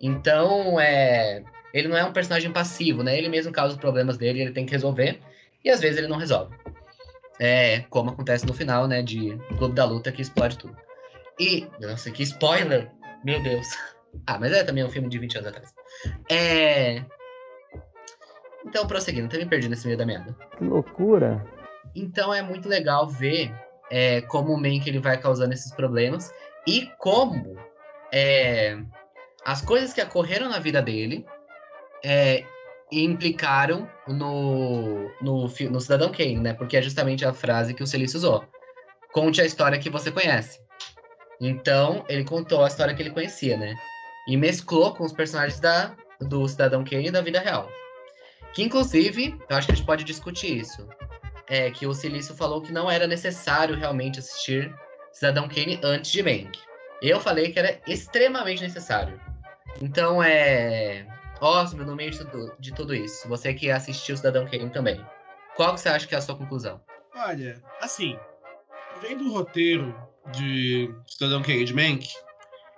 Então, 0.00 0.78
é. 0.80 1.42
Ele 1.72 1.88
não 1.88 1.96
é 1.96 2.04
um 2.04 2.12
personagem 2.12 2.50
passivo, 2.50 3.02
né? 3.02 3.16
Ele 3.16 3.28
mesmo 3.28 3.52
causa 3.52 3.74
os 3.74 3.80
problemas 3.80 4.16
dele, 4.16 4.40
ele 4.40 4.52
tem 4.52 4.64
que 4.64 4.72
resolver. 4.72 5.20
E 5.64 5.70
às 5.70 5.80
vezes 5.80 5.98
ele 5.98 6.08
não 6.08 6.16
resolve. 6.16 6.54
É, 7.38 7.80
como 7.90 8.10
acontece 8.10 8.46
no 8.46 8.54
final, 8.54 8.86
né? 8.88 9.02
De 9.02 9.36
Clube 9.58 9.74
da 9.74 9.84
Luta 9.84 10.10
que 10.10 10.22
explode 10.22 10.58
tudo. 10.58 10.76
E. 11.38 11.66
Nossa, 11.80 12.10
que 12.10 12.22
spoiler! 12.22 12.90
Meu 13.24 13.42
Deus. 13.42 13.68
Ah, 14.26 14.38
mas 14.38 14.52
é 14.52 14.64
também 14.64 14.82
um 14.84 14.88
filme 14.88 15.08
de 15.08 15.18
20 15.18 15.38
anos 15.38 15.48
atrás. 15.48 15.74
É. 16.30 17.04
Então, 18.64 18.86
prosseguindo, 18.86 19.26
até 19.26 19.38
me 19.38 19.46
perdi 19.46 19.68
nesse 19.68 19.86
meio 19.86 19.98
da 19.98 20.06
merda. 20.06 20.34
Que 20.56 20.64
loucura! 20.64 21.44
Então 21.94 22.32
é 22.32 22.42
muito 22.42 22.68
legal 22.68 23.08
ver 23.08 23.52
é, 23.90 24.20
como 24.22 24.52
o 24.52 24.56
Mank 24.56 24.86
ele 24.86 24.98
vai 24.98 25.18
causando 25.18 25.52
esses 25.54 25.72
problemas 25.72 26.32
e 26.66 26.86
como 26.98 27.56
é, 28.12 28.78
as 29.50 29.62
coisas 29.62 29.92
que 29.92 30.02
ocorreram 30.02 30.48
na 30.48 30.58
vida 30.58 30.82
dele 30.82 31.24
é, 32.04 32.44
implicaram 32.92 33.88
no, 34.06 35.10
no, 35.20 35.46
no 35.46 35.80
Cidadão 35.80 36.10
Kane, 36.10 36.38
né? 36.38 36.54
Porque 36.54 36.76
é 36.76 36.82
justamente 36.82 37.24
a 37.24 37.32
frase 37.32 37.74
que 37.74 37.82
o 37.82 37.86
Celício 37.86 38.18
usou. 38.18 38.44
Conte 39.12 39.40
a 39.40 39.46
história 39.46 39.78
que 39.78 39.90
você 39.90 40.10
conhece. 40.10 40.60
Então, 41.40 42.04
ele 42.08 42.24
contou 42.24 42.64
a 42.64 42.68
história 42.68 42.94
que 42.94 43.02
ele 43.02 43.10
conhecia, 43.10 43.56
né? 43.56 43.74
e 44.28 44.36
mesclou 44.36 44.94
com 44.94 45.04
os 45.04 45.12
personagens 45.12 45.58
da, 45.58 45.96
do 46.20 46.46
Cidadão 46.46 46.84
Kane 46.84 47.10
da 47.10 47.22
vida 47.22 47.40
real. 47.40 47.72
Que, 48.52 48.62
inclusive, 48.62 49.34
eu 49.48 49.56
acho 49.56 49.66
que 49.66 49.72
a 49.72 49.76
gente 49.76 49.86
pode 49.86 50.04
discutir 50.04 50.58
isso. 50.58 50.86
é 51.48 51.70
que 51.70 51.86
o 51.86 51.94
Silício 51.94 52.34
falou 52.34 52.60
que 52.60 52.70
não 52.70 52.90
era 52.90 53.06
necessário 53.06 53.74
realmente 53.74 54.18
assistir 54.18 54.70
Cidadão 55.10 55.48
Kane 55.48 55.80
antes 55.82 56.10
de 56.10 56.22
Mank. 56.22 56.58
Eu 57.00 57.18
falei 57.18 57.50
que 57.50 57.58
era 57.58 57.80
extremamente 57.86 58.60
necessário. 58.60 59.18
Então 59.80 60.22
é. 60.22 61.06
Osmo, 61.40 61.84
no 61.84 61.94
meio 61.94 62.10
de 62.10 62.18
tudo, 62.18 62.52
de 62.58 62.74
tudo 62.74 62.94
isso, 62.94 63.28
você 63.28 63.54
que 63.54 63.70
assistiu 63.70 64.16
Cidadão 64.16 64.44
Kane 64.44 64.70
também, 64.70 65.00
qual 65.54 65.74
que 65.74 65.80
você 65.80 65.88
acha 65.88 66.06
que 66.06 66.14
é 66.14 66.18
a 66.18 66.20
sua 66.20 66.36
conclusão? 66.36 66.80
Olha, 67.14 67.62
assim, 67.80 68.18
vendo 69.00 69.28
o 69.28 69.32
roteiro 69.32 69.94
de 70.32 70.92
Cidadão 71.06 71.40
Kane 71.42 71.64
de 71.64 71.74
Mank, 71.74 72.08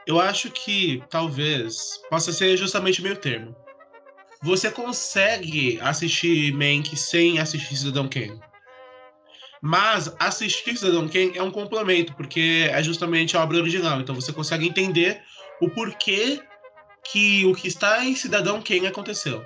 eu 0.07 0.21
acho 0.21 0.51
que 0.51 1.03
talvez 1.09 2.01
possa 2.11 2.33
ser 2.33 2.57
justamente 2.57 3.01
o 3.01 3.03
meio 3.03 3.17
termo. 3.17 3.57
Você 4.43 4.71
consegue 4.71 5.79
assistir 5.81 6.53
Mank 6.53 6.97
sem 6.97 7.39
assistir 7.39 7.77
Cidadão 7.77 8.09
Kane. 8.09 8.41
Mas 9.63 10.15
assistir 10.19 10.77
Cidadão 10.77 11.09
Kane 11.09 11.37
é 11.37 11.43
um 11.43 11.51
complemento, 11.51 12.15
porque 12.15 12.69
é 12.71 12.83
justamente 12.83 13.37
a 13.37 13.43
obra 13.43 13.59
original. 13.59 14.01
Então 14.01 14.15
você 14.15 14.33
consegue 14.33 14.67
entender 14.67 15.23
o 15.61 15.69
porquê 15.69 16.43
que 17.05 17.45
o 17.47 17.55
que 17.55 17.69
está 17.69 18.05
em 18.05 18.15
Cidadão 18.15 18.63
Kane 18.63 18.87
aconteceu. 18.87 19.45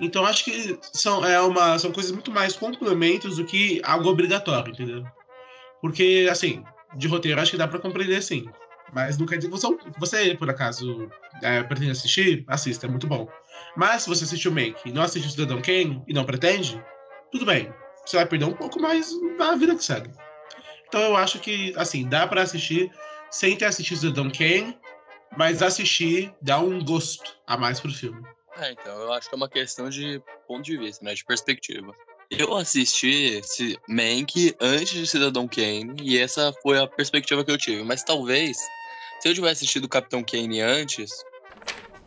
Então 0.00 0.24
acho 0.24 0.44
que 0.44 0.78
são, 0.92 1.24
é 1.24 1.40
uma, 1.40 1.78
são 1.78 1.90
coisas 1.90 2.12
muito 2.12 2.30
mais 2.30 2.54
complementos 2.54 3.36
do 3.36 3.44
que 3.44 3.80
algo 3.84 4.08
obrigatório, 4.08 4.72
entendeu? 4.72 5.04
Porque, 5.80 6.28
assim, 6.30 6.64
de 6.96 7.08
roteiro 7.08 7.40
acho 7.40 7.52
que 7.52 7.56
dá 7.56 7.66
para 7.66 7.80
compreender 7.80 8.22
sim. 8.22 8.46
Mas 8.92 9.18
não 9.18 9.26
quer 9.26 9.36
dizer 9.36 9.50
você, 9.50 9.66
você 9.98 10.34
por 10.34 10.48
acaso, 10.48 11.10
é, 11.42 11.62
pretende 11.62 11.90
assistir, 11.90 12.44
assista, 12.46 12.86
é 12.86 12.90
muito 12.90 13.06
bom. 13.06 13.28
Mas 13.76 14.02
se 14.02 14.08
você 14.08 14.24
assistiu 14.24 14.52
Mank 14.52 14.76
e 14.86 14.92
não 14.92 15.02
assistiu 15.02 15.30
Cidadão 15.30 15.60
Kane 15.60 16.02
e 16.06 16.14
não 16.14 16.24
pretende, 16.24 16.82
tudo 17.30 17.44
bem. 17.44 17.72
Você 18.06 18.16
vai 18.16 18.26
perder 18.26 18.46
um 18.46 18.54
pouco 18.54 18.80
mais 18.80 19.10
da 19.36 19.54
vida 19.56 19.74
que 19.74 19.84
segue. 19.84 20.10
Então 20.86 21.00
eu 21.02 21.16
acho 21.16 21.38
que, 21.38 21.74
assim, 21.76 22.08
dá 22.08 22.26
para 22.26 22.42
assistir 22.42 22.90
sem 23.30 23.56
ter 23.56 23.66
assistido 23.66 23.98
Cidadão 23.98 24.30
Kane, 24.30 24.76
mas 25.36 25.62
assistir 25.62 26.32
dá 26.40 26.58
um 26.58 26.84
gosto 26.84 27.36
a 27.46 27.56
mais 27.56 27.80
pro 27.80 27.92
filme. 27.92 28.22
É, 28.56 28.72
então, 28.72 28.98
eu 29.00 29.12
acho 29.12 29.28
que 29.28 29.34
é 29.34 29.36
uma 29.36 29.48
questão 29.48 29.88
de 29.88 30.20
ponto 30.46 30.64
de 30.64 30.76
vista, 30.76 31.04
né? 31.04 31.14
De 31.14 31.24
perspectiva. 31.24 31.94
Eu 32.30 32.54
assisti 32.56 33.38
esse 33.38 33.78
Mank 33.88 34.54
antes 34.60 34.92
de 34.92 35.06
Cidadão 35.06 35.48
Kane 35.48 35.94
e 36.02 36.18
essa 36.18 36.52
foi 36.62 36.78
a 36.78 36.86
perspectiva 36.86 37.44
que 37.44 37.50
eu 37.50 37.56
tive. 37.56 37.82
Mas 37.84 38.02
talvez, 38.02 38.58
se 39.20 39.28
eu 39.28 39.34
tivesse 39.34 39.64
assistido 39.64 39.88
Capitão 39.88 40.22
Kane 40.22 40.60
antes. 40.60 41.10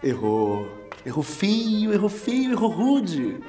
Errou. 0.03 0.67
Errou 1.05 1.23
feio, 1.23 1.93
errou 1.93 2.09
feio, 2.09 2.51
errou 2.51 2.69
rude. 2.69 3.39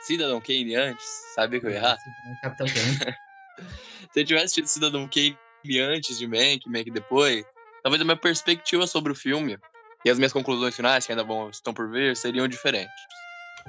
Cidadão 0.00 0.40
Kane 0.40 0.74
antes, 0.74 1.06
sabia 1.34 1.60
que 1.60 1.66
eu 1.66 1.70
ia 1.70 1.76
errar? 1.76 1.98
Capitão 2.42 2.66
Kane. 2.66 3.16
se 4.12 4.20
eu 4.20 4.24
tivesse 4.24 4.44
assistido 4.44 4.66
Cidadão 4.66 5.08
Kane 5.08 5.36
antes 5.80 6.18
de 6.18 6.26
Mank, 6.26 6.68
Mank 6.68 6.90
depois, 6.90 7.44
talvez 7.86 8.02
a 8.02 8.04
minha 8.04 8.16
perspectiva 8.16 8.84
sobre 8.84 9.12
o 9.12 9.14
filme 9.14 9.56
e 10.04 10.10
as 10.10 10.18
minhas 10.18 10.32
conclusões 10.32 10.74
finais, 10.74 11.06
que 11.06 11.12
ainda 11.12 11.22
vão, 11.22 11.50
estão 11.50 11.72
por 11.72 11.88
vir, 11.88 12.16
seriam 12.16 12.48
diferentes. 12.48 12.92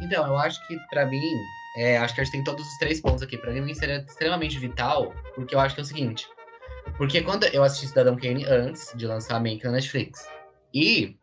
Então, 0.02 0.26
eu 0.26 0.36
acho 0.36 0.66
que 0.66 0.76
para 0.90 1.06
mim, 1.06 1.22
é, 1.78 2.00
acho 2.00 2.16
que 2.16 2.22
a 2.22 2.24
gente 2.24 2.34
tem 2.34 2.44
todos 2.44 2.66
os 2.68 2.78
três 2.80 3.00
pontos 3.00 3.22
aqui. 3.22 3.38
Para 3.38 3.52
mim 3.52 3.76
seria 3.76 3.98
extremamente 3.98 4.58
vital, 4.58 5.14
porque 5.36 5.54
eu 5.54 5.60
acho 5.60 5.76
que 5.76 5.82
é 5.82 5.84
o 5.84 5.86
seguinte. 5.86 6.28
Porque 6.98 7.22
quando 7.22 7.44
eu 7.44 7.64
assisti 7.64 7.90
Cidadão 7.90 8.18
Kane 8.18 8.44
antes 8.46 8.92
de 8.96 9.06
lançar 9.06 9.40
Mank 9.40 9.64
na 9.64 9.74
Netflix. 9.74 10.28
E, 10.74 11.16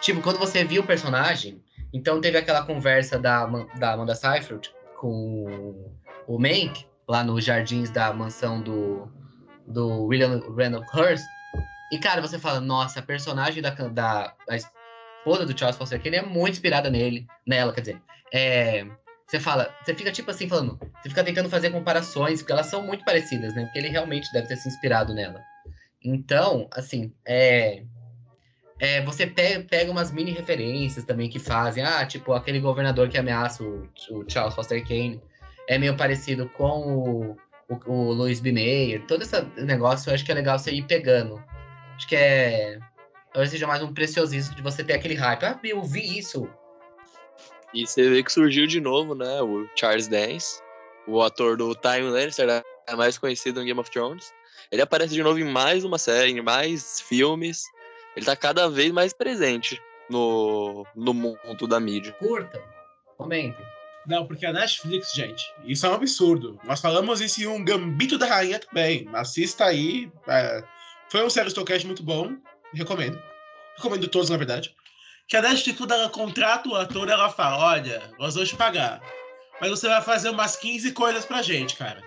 tipo, 0.00 0.22
quando 0.22 0.38
você 0.38 0.64
viu 0.64 0.80
o 0.80 0.86
personagem, 0.86 1.62
então 1.92 2.18
teve 2.18 2.38
aquela 2.38 2.64
conversa 2.64 3.18
da, 3.18 3.44
da 3.78 3.92
Amanda 3.92 4.14
Seyfried 4.14 4.72
com 4.96 5.92
o 6.26 6.38
Mank, 6.38 6.86
lá 7.06 7.22
nos 7.22 7.44
jardins 7.44 7.90
da 7.90 8.10
mansão 8.14 8.62
do, 8.62 9.06
do 9.66 10.04
William 10.04 10.40
Randolph 10.56 10.88
Hearst. 10.94 11.26
E, 11.90 11.98
cara, 11.98 12.20
você 12.20 12.38
fala, 12.38 12.60
nossa, 12.60 13.00
a 13.00 13.02
personagem 13.02 13.62
da, 13.62 13.70
da, 13.70 14.34
da 14.46 14.56
esposa 14.56 15.46
do 15.46 15.58
Charles 15.58 15.76
Foster 15.76 16.02
Kane 16.02 16.16
é 16.16 16.22
muito 16.22 16.54
inspirada 16.54 16.90
nele, 16.90 17.26
nela, 17.46 17.72
quer 17.72 17.80
dizer. 17.80 18.02
É, 18.32 18.86
você 19.26 19.40
fala, 19.40 19.74
você 19.82 19.94
fica 19.94 20.10
tipo 20.12 20.30
assim 20.30 20.48
falando, 20.48 20.78
você 21.02 21.08
fica 21.08 21.24
tentando 21.24 21.48
fazer 21.48 21.70
comparações, 21.70 22.40
porque 22.40 22.52
elas 22.52 22.66
são 22.66 22.82
muito 22.82 23.04
parecidas, 23.04 23.54
né? 23.54 23.64
Porque 23.64 23.78
ele 23.78 23.88
realmente 23.88 24.30
deve 24.32 24.48
ter 24.48 24.56
se 24.56 24.68
inspirado 24.68 25.14
nela. 25.14 25.42
Então, 26.02 26.68
assim, 26.72 27.12
é, 27.26 27.82
é, 28.78 29.02
você 29.02 29.26
pega 29.26 29.90
umas 29.90 30.12
mini 30.12 30.30
referências 30.30 31.04
também 31.04 31.28
que 31.28 31.38
fazem, 31.38 31.82
ah, 31.82 32.06
tipo, 32.06 32.32
aquele 32.32 32.60
governador 32.60 33.08
que 33.08 33.18
ameaça 33.18 33.62
o, 33.64 33.88
o 34.10 34.24
Charles 34.28 34.54
Foster 34.54 34.86
Kane 34.86 35.20
é 35.68 35.76
meio 35.78 35.96
parecido 35.96 36.48
com 36.50 36.80
o, 36.80 37.36
o, 37.68 37.90
o 37.90 38.12
Louis 38.12 38.40
B. 38.40 38.52
Mayer. 38.52 39.04
Todo 39.06 39.22
esse 39.22 39.40
negócio 39.58 40.08
eu 40.08 40.14
acho 40.14 40.24
que 40.24 40.32
é 40.32 40.34
legal 40.34 40.58
você 40.58 40.70
ir 40.70 40.84
pegando. 40.84 41.42
Acho 41.98 42.06
que 42.06 42.14
é. 42.14 42.78
Talvez 43.32 43.50
seja 43.50 43.66
mais 43.66 43.82
um 43.82 43.92
preciosismo 43.92 44.54
de 44.54 44.62
você 44.62 44.84
ter 44.84 44.92
aquele 44.92 45.14
hype. 45.14 45.44
Ah, 45.44 45.58
eu 45.64 45.82
vi 45.82 46.16
isso. 46.16 46.48
E 47.74 47.84
você 47.84 48.08
vê 48.08 48.22
que 48.22 48.32
surgiu 48.32 48.68
de 48.68 48.80
novo, 48.80 49.16
né? 49.16 49.42
O 49.42 49.68
Charles 49.74 50.06
Dance, 50.06 50.62
o 51.08 51.20
ator 51.20 51.56
do 51.56 51.74
Time 51.74 52.08
Lannister, 52.08 52.48
é 52.86 52.94
mais 52.94 53.18
conhecido 53.18 53.60
em 53.60 53.66
Game 53.66 53.80
of 53.80 53.90
Thrones. 53.90 54.32
Ele 54.70 54.80
aparece 54.80 55.12
de 55.12 55.24
novo 55.24 55.40
em 55.40 55.44
mais 55.44 55.84
uma 55.84 55.98
série, 55.98 56.30
em 56.30 56.40
mais 56.40 57.00
filmes. 57.00 57.64
Ele 58.14 58.24
tá 58.24 58.36
cada 58.36 58.70
vez 58.70 58.92
mais 58.92 59.12
presente 59.12 59.82
no, 60.08 60.86
no 60.94 61.12
mundo 61.12 61.66
da 61.66 61.80
mídia. 61.80 62.12
Curta, 62.12 62.62
comentem. 63.16 63.66
Não, 64.06 64.24
porque 64.24 64.46
a 64.46 64.52
Netflix, 64.52 65.12
gente, 65.12 65.52
isso 65.64 65.84
é 65.84 65.90
um 65.90 65.94
absurdo. 65.94 66.60
Nós 66.62 66.80
falamos 66.80 67.20
isso 67.20 67.42
em 67.42 67.48
um 67.48 67.64
Gambito 67.64 68.16
da 68.16 68.26
Rainha 68.26 68.60
também. 68.60 69.08
Assista 69.12 69.64
aí. 69.64 70.10
É, 70.28 70.62
foi 71.10 71.24
um 71.24 71.30
sério 71.30 71.50
Stocast 71.50 71.86
muito 71.86 72.02
bom. 72.02 72.36
Recomendo. 72.72 73.20
Recomendo 73.76 74.08
todos, 74.08 74.30
na 74.30 74.36
verdade. 74.36 74.74
Que 75.26 75.36
a 75.36 75.42
Netflix, 75.42 75.78
quando 75.78 75.92
ela 75.92 76.08
contrata 76.08 76.68
o 76.68 76.74
ator, 76.74 77.08
ela 77.08 77.30
fala: 77.30 77.64
Olha, 77.64 78.10
nós 78.18 78.34
vamos 78.34 78.48
te 78.48 78.56
pagar. 78.56 79.00
Mas 79.60 79.70
você 79.70 79.88
vai 79.88 80.02
fazer 80.02 80.30
umas 80.30 80.56
15 80.56 80.92
coisas 80.92 81.24
pra 81.24 81.42
gente, 81.42 81.76
cara. 81.76 82.02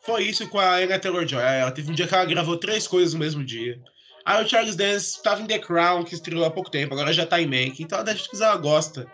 Foi 0.00 0.22
isso 0.24 0.48
com 0.48 0.58
a 0.58 0.76
Anna 0.76 0.98
Taylor-Joy. 0.98 1.42
Ela 1.42 1.70
teve 1.70 1.90
um 1.90 1.94
dia 1.94 2.06
que 2.06 2.14
ela 2.14 2.24
gravou 2.24 2.56
três 2.56 2.86
coisas 2.86 3.14
no 3.14 3.20
mesmo 3.20 3.44
dia. 3.44 3.78
Aí 4.24 4.42
o 4.42 4.48
Charles 4.48 4.76
Dance 4.76 5.16
estava 5.16 5.42
em 5.42 5.46
The 5.46 5.58
Crown, 5.58 6.04
que 6.04 6.14
estreou 6.14 6.44
há 6.44 6.50
pouco 6.50 6.70
tempo, 6.70 6.94
agora 6.94 7.12
já 7.12 7.26
tá 7.26 7.40
em 7.40 7.46
Mank. 7.46 7.82
Então 7.82 7.98
a 7.98 8.04
Netflix 8.04 8.40
ela 8.40 8.56
gosta 8.56 9.06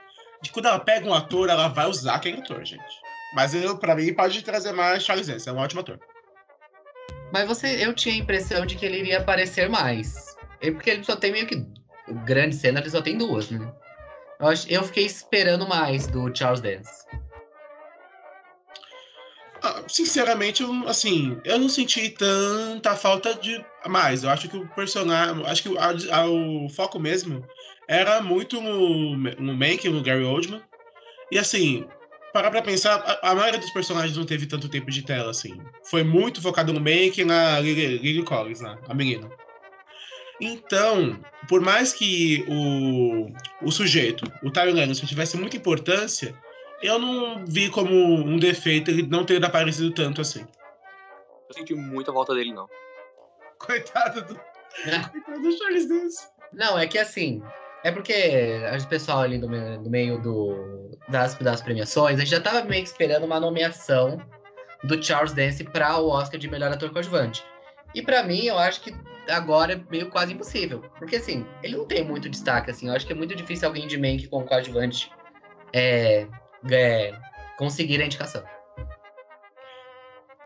de 0.43 0.51
quando 0.51 0.67
ela 0.67 0.79
pega 0.79 1.09
um 1.09 1.15
ator, 1.15 1.49
ela 1.49 1.69
vai 1.69 1.87
usar 1.87 2.15
aquele 2.15 2.39
ator, 2.39 2.65
gente. 2.65 2.83
Mas 3.35 3.55
eu, 3.55 3.77
pra 3.77 3.95
mim, 3.95 4.13
pode 4.15 4.43
trazer 4.43 4.73
mais 4.73 5.05
Charles 5.05 5.27
Dance, 5.27 5.49
é 5.49 5.53
um 5.53 5.59
ótimo 5.59 5.81
ator. 5.81 5.99
Mas 7.33 7.47
você, 7.47 7.85
eu 7.85 7.95
tinha 7.95 8.15
a 8.15 8.19
impressão 8.19 8.67
de 8.67 8.77
que 8.77 8.85
ele 8.85 8.99
iria 8.99 9.19
aparecer 9.19 9.69
mais. 9.69 10.37
Porque 10.61 10.91
ele 10.91 11.05
só 11.05 11.17
tem 11.17 11.33
meio 11.33 11.47
que. 11.47 11.65
Grande 12.25 12.57
cena, 12.57 12.81
ele 12.81 12.91
só 12.91 13.01
tem 13.01 13.17
duas, 13.17 13.51
né? 13.51 13.73
Eu, 14.69 14.83
fiquei 14.83 15.05
esperando 15.05 15.69
mais 15.69 16.07
do 16.07 16.35
Charles 16.35 16.61
Dance. 16.61 17.07
Ah, 19.63 19.83
sinceramente, 19.87 20.63
eu, 20.63 20.89
assim, 20.89 21.39
eu 21.45 21.59
não 21.59 21.69
senti 21.69 22.09
tanta 22.09 22.97
falta 22.97 23.35
de 23.35 23.63
mais. 23.87 24.25
Eu 24.25 24.31
acho 24.31 24.49
que 24.49 24.57
o 24.57 24.67
personagem. 24.69 25.45
Acho 25.47 25.63
que 25.63 25.79
a, 25.79 26.17
a, 26.17 26.27
o 26.27 26.69
foco 26.71 26.99
mesmo 26.99 27.47
era 27.87 28.23
muito 28.23 28.61
no, 28.61 29.17
no 29.17 29.55
Mank, 29.55 29.89
no 29.89 30.03
Gary 30.03 30.25
Oldman. 30.25 30.63
E 31.31 31.39
assim, 31.39 31.87
parar 32.33 32.51
pra 32.51 32.63
pensar, 32.63 32.97
a, 32.97 33.31
a, 33.31 33.35
maioria 33.35 33.59
dos 33.59 33.71
personagens 33.71 34.17
não 34.17 34.25
teve 34.25 34.47
tanto 34.47 34.69
tempo 34.69 34.91
de 34.91 35.03
tela, 35.03 35.31
assim. 35.31 35.61
Foi 35.85 36.03
muito 36.03 36.41
focado 36.41 36.73
no 36.73 36.81
Mank 36.81 37.21
e 37.21 37.25
na 37.25 37.61
Lily, 37.61 37.99
Lily 37.99 38.23
Collins, 38.23 38.61
né, 38.61 38.79
a 38.89 38.95
menina. 38.95 39.31
Então, 40.41 41.21
por 41.49 41.61
mais 41.61 41.93
que 41.93 42.45
o, 42.49 43.31
o 43.67 43.71
sujeito, 43.71 44.25
o 44.43 44.51
Tyler 44.51 44.75
Lannister, 44.75 45.09
tivesse 45.09 45.37
muita 45.37 45.57
importância, 45.57 46.35
eu 46.83 46.99
não 46.99 47.45
vi 47.45 47.69
como 47.69 47.95
um 47.95 48.39
defeito 48.39 48.91
ele 48.91 49.03
não 49.03 49.25
ter 49.25 49.45
aparecido 49.45 49.93
tanto 49.93 50.21
assim. 50.21 50.47
Eu 51.49 51.55
senti 51.55 51.75
muita 51.75 52.11
volta 52.11 52.35
dele, 52.35 52.53
não. 52.53 52.69
Coitado 53.59 54.23
do. 54.23 54.41
Coitado 54.83 55.43
do 55.43 55.59
Charles 55.59 55.89
Dance. 55.89 56.29
Não, 56.53 56.79
é 56.79 56.87
que 56.87 56.99
assim. 56.99 57.43
É 57.83 57.91
porque 57.91 58.61
o 58.79 58.89
pessoal 58.89 59.21
ali 59.21 59.39
do, 59.39 59.49
do 59.49 59.91
meio 59.91 60.21
do, 60.21 60.91
das, 61.09 61.35
das 61.37 61.63
premiações, 61.63 62.17
a 62.17 62.21
gente 62.21 62.31
já 62.31 62.41
tava 62.41 62.63
meio 62.65 62.83
que 62.83 62.91
esperando 62.91 63.25
uma 63.25 63.41
nomeação 63.41 64.21
do 64.85 65.03
Charles 65.03 65.33
Dance 65.33 65.65
para 65.65 65.99
o 65.99 66.09
Oscar 66.09 66.39
de 66.39 66.49
melhor 66.49 66.73
ator 66.73 66.91
coadjuvante. 66.91 67.45
E 67.95 68.03
para 68.03 68.23
mim, 68.23 68.45
eu 68.45 68.59
acho 68.59 68.83
que 68.83 68.95
agora 69.29 69.73
é 69.73 69.81
meio 69.91 70.11
quase 70.11 70.33
impossível. 70.33 70.81
Porque 70.99 71.17
assim, 71.17 71.47
ele 71.63 71.77
não 71.77 71.87
tem 71.87 72.05
muito 72.05 72.29
destaque, 72.29 72.71
assim. 72.71 72.89
Eu 72.89 72.95
acho 72.95 73.07
que 73.07 73.13
é 73.13 73.17
muito 73.17 73.35
difícil 73.35 73.67
alguém 73.67 73.87
de 73.87 73.99
Mank 73.99 74.29
com 74.29 74.45
coadjuvante 74.45 75.11
é, 75.73 76.27
é, 76.71 77.13
conseguir 77.59 78.01
a 78.01 78.07
indicação. 78.07 78.43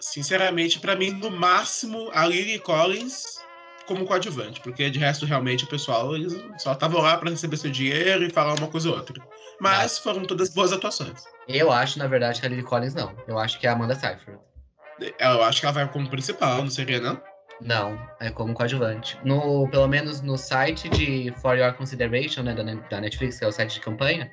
Sinceramente, 0.00 0.80
para 0.80 0.96
mim, 0.96 1.10
no 1.12 1.30
máximo, 1.30 2.10
a 2.12 2.26
Lily 2.26 2.58
Collins 2.58 3.43
como 3.86 4.06
coadjuvante, 4.06 4.60
porque 4.60 4.88
de 4.90 4.98
resto, 4.98 5.26
realmente, 5.26 5.64
o 5.64 5.68
pessoal 5.68 6.14
eles 6.14 6.32
só 6.58 6.72
estavam 6.72 7.00
lá 7.00 7.16
para 7.18 7.30
receber 7.30 7.56
seu 7.56 7.70
dinheiro 7.70 8.24
e 8.24 8.30
falar 8.30 8.54
uma 8.58 8.68
coisa 8.68 8.88
ou 8.90 8.96
outra. 8.96 9.22
Mas 9.60 9.98
foram 9.98 10.24
todas 10.24 10.48
boas 10.52 10.72
atuações. 10.72 11.24
Eu 11.48 11.70
acho, 11.70 11.98
na 11.98 12.06
verdade, 12.06 12.40
que 12.40 12.46
a 12.46 12.48
Lily 12.48 12.62
Collins 12.62 12.94
não. 12.94 13.14
Eu 13.28 13.38
acho 13.38 13.58
que 13.60 13.66
é 13.66 13.70
a 13.70 13.72
Amanda 13.74 13.94
Seyfried. 13.94 14.38
Eu 15.18 15.42
acho 15.42 15.60
que 15.60 15.66
ela 15.66 15.72
vai 15.72 15.88
como 15.88 16.08
principal, 16.08 16.58
não 16.62 16.70
seria, 16.70 17.00
não? 17.00 17.20
Não, 17.60 17.98
é 18.20 18.30
como 18.30 18.52
coadjuvante. 18.52 19.18
No, 19.24 19.68
pelo 19.70 19.86
menos 19.86 20.20
no 20.20 20.36
site 20.36 20.88
de 20.88 21.32
For 21.40 21.56
Your 21.56 21.72
Consideration, 21.74 22.42
né, 22.42 22.52
da, 22.54 22.62
Net- 22.64 22.88
da 22.90 23.00
Netflix, 23.00 23.38
que 23.38 23.44
é 23.44 23.48
o 23.48 23.52
site 23.52 23.74
de 23.74 23.80
campanha, 23.80 24.30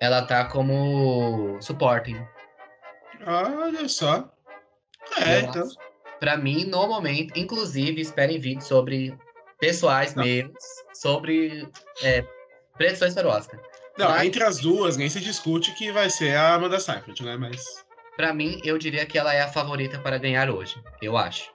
ela 0.00 0.22
tá 0.22 0.44
como 0.44 1.56
supporting. 1.60 2.20
Olha 3.26 3.88
só. 3.88 4.30
É, 5.18 5.36
Eu 5.36 5.40
então. 5.48 5.62
acho. 5.62 5.76
Pra 6.22 6.36
mim, 6.36 6.64
no 6.66 6.86
momento, 6.86 7.36
inclusive, 7.36 8.00
esperem 8.00 8.38
vídeos 8.38 8.68
sobre 8.68 9.12
pessoais 9.58 10.14
Não. 10.14 10.22
meus, 10.22 10.52
sobre 10.94 11.68
é, 12.00 12.24
predições 12.78 13.12
para 13.12 13.26
o 13.26 13.30
Oscar. 13.32 13.60
Não, 13.98 14.08
Mas- 14.08 14.22
entre 14.28 14.44
as 14.44 14.58
duas, 14.60 14.96
nem 14.96 15.08
se 15.08 15.18
discute 15.18 15.74
que 15.74 15.90
vai 15.90 16.08
ser 16.08 16.36
a 16.36 16.54
Amanda 16.54 16.78
Seyfried, 16.78 17.24
né? 17.24 17.36
Mas 17.36 17.84
Pra 18.16 18.32
mim, 18.32 18.60
eu 18.62 18.78
diria 18.78 19.04
que 19.04 19.18
ela 19.18 19.34
é 19.34 19.40
a 19.42 19.48
favorita 19.48 19.98
para 19.98 20.16
ganhar 20.16 20.48
hoje. 20.48 20.80
Eu 21.02 21.16
acho. 21.16 21.50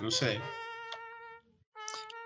não 0.00 0.12
sei. 0.12 0.40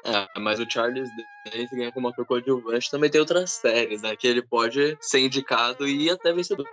É, 0.04 0.38
mas 0.38 0.60
o 0.60 0.70
Charles 0.70 1.08
Dance 1.50 1.74
ganha 1.74 1.90
como 1.90 2.08
ator 2.08 2.26
coadjuvante 2.26 2.90
também 2.90 3.08
tem 3.08 3.18
outras 3.20 3.50
séries, 3.52 4.02
né? 4.02 4.14
Que 4.14 4.26
ele 4.26 4.42
pode 4.42 4.94
ser 5.00 5.20
indicado 5.20 5.88
e 5.88 6.10
até 6.10 6.34
vencedor. 6.34 6.66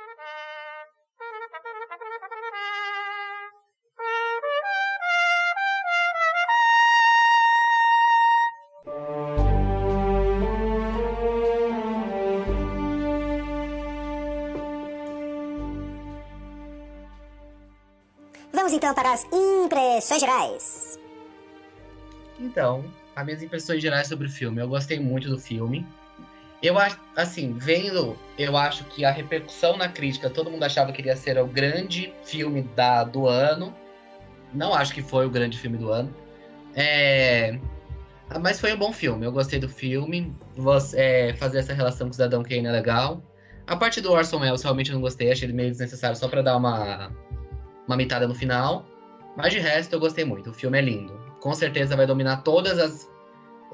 Impressões 20.04 20.20
gerais. 20.20 21.00
Então, 22.40 22.84
as 23.16 23.26
minhas 23.26 23.42
impressões 23.42 23.82
gerais 23.82 24.08
sobre 24.08 24.28
o 24.28 24.30
filme. 24.30 24.62
Eu 24.62 24.68
gostei 24.68 25.00
muito 25.00 25.30
do 25.30 25.40
filme. 25.40 25.86
Eu 26.62 26.78
acho, 26.78 27.00
assim, 27.16 27.54
vendo, 27.54 28.18
eu 28.38 28.56
acho 28.56 28.84
que 28.86 29.04
a 29.04 29.12
repercussão 29.12 29.78
na 29.78 29.90
crítica, 29.90 30.30
todo 30.30 30.50
mundo 30.50 30.64
achava 30.64 30.92
que 30.92 31.02
iria 31.02 31.16
ser 31.16 31.38
o 31.38 31.46
grande 31.46 32.14
filme 32.24 32.64
da, 32.76 33.04
do 33.04 33.28
ano. 33.28 33.76
Não 34.54 34.74
acho 34.74 34.94
que 34.94 35.02
foi 35.02 35.26
o 35.26 35.30
grande 35.30 35.58
filme 35.58 35.78
do 35.78 35.92
ano. 35.92 36.14
É, 36.76 37.60
mas 38.42 38.60
foi 38.60 38.74
um 38.74 38.78
bom 38.78 38.94
filme. 38.94 39.26
Eu 39.26 39.32
gostei 39.32 39.60
do 39.60 39.70
filme. 39.70 40.36
É, 40.96 41.34
fazer 41.36 41.60
essa 41.60 41.74
relação 41.74 42.08
com 42.08 42.12
o 42.12 42.14
Cidadão 42.14 42.44
Kane 42.44 42.66
é 42.66 42.72
legal. 42.72 43.22
A 43.68 43.76
parte 43.76 44.02
do 44.02 44.12
Orson 44.12 44.40
Welles 44.40 44.62
realmente 44.64 44.90
eu 44.90 44.96
não 44.96 45.02
gostei. 45.02 45.32
Achei 45.32 45.46
ele 45.46 45.54
meio 45.54 45.70
desnecessário 45.70 46.16
só 46.16 46.28
pra 46.28 46.42
dar 46.42 46.58
uma, 46.58 47.12
uma 47.88 47.98
mitada 47.98 48.28
no 48.28 48.36
final. 48.36 48.86
Mas 49.36 49.52
de 49.52 49.60
resto 49.60 49.94
eu 49.94 50.00
gostei 50.00 50.26
muito. 50.26 50.52
O 50.52 50.54
filme 50.54 50.78
é 50.78 50.82
lindo. 50.82 51.14
Com 51.40 51.54
certeza 51.54 51.96
vai 51.96 52.06
dominar 52.06 52.38
todas 52.44 52.80
as 52.80 53.12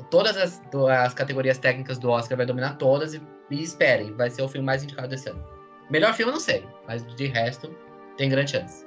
todas 0.10 0.38
as, 0.38 0.62
as 0.90 1.14
categorias 1.14 1.58
técnicas 1.58 1.98
do 1.98 2.10
Oscar, 2.10 2.38
vai 2.38 2.46
dominar 2.46 2.78
todas 2.78 3.14
e, 3.14 3.22
e 3.52 3.62
esperem, 3.62 4.14
vai 4.14 4.30
ser 4.30 4.42
o 4.42 4.48
filme 4.48 4.66
mais 4.66 4.84
indicado 4.84 5.10
desse 5.10 5.30
ano. 5.30 5.44
Melhor 5.90 6.14
filme 6.14 6.32
eu 6.32 6.34
não 6.36 6.40
sei, 6.40 6.66
mas 6.88 7.06
de 7.16 7.28
resto 7.28 7.76
tem 8.18 8.30
grande 8.30 8.52
chance. 8.52 8.86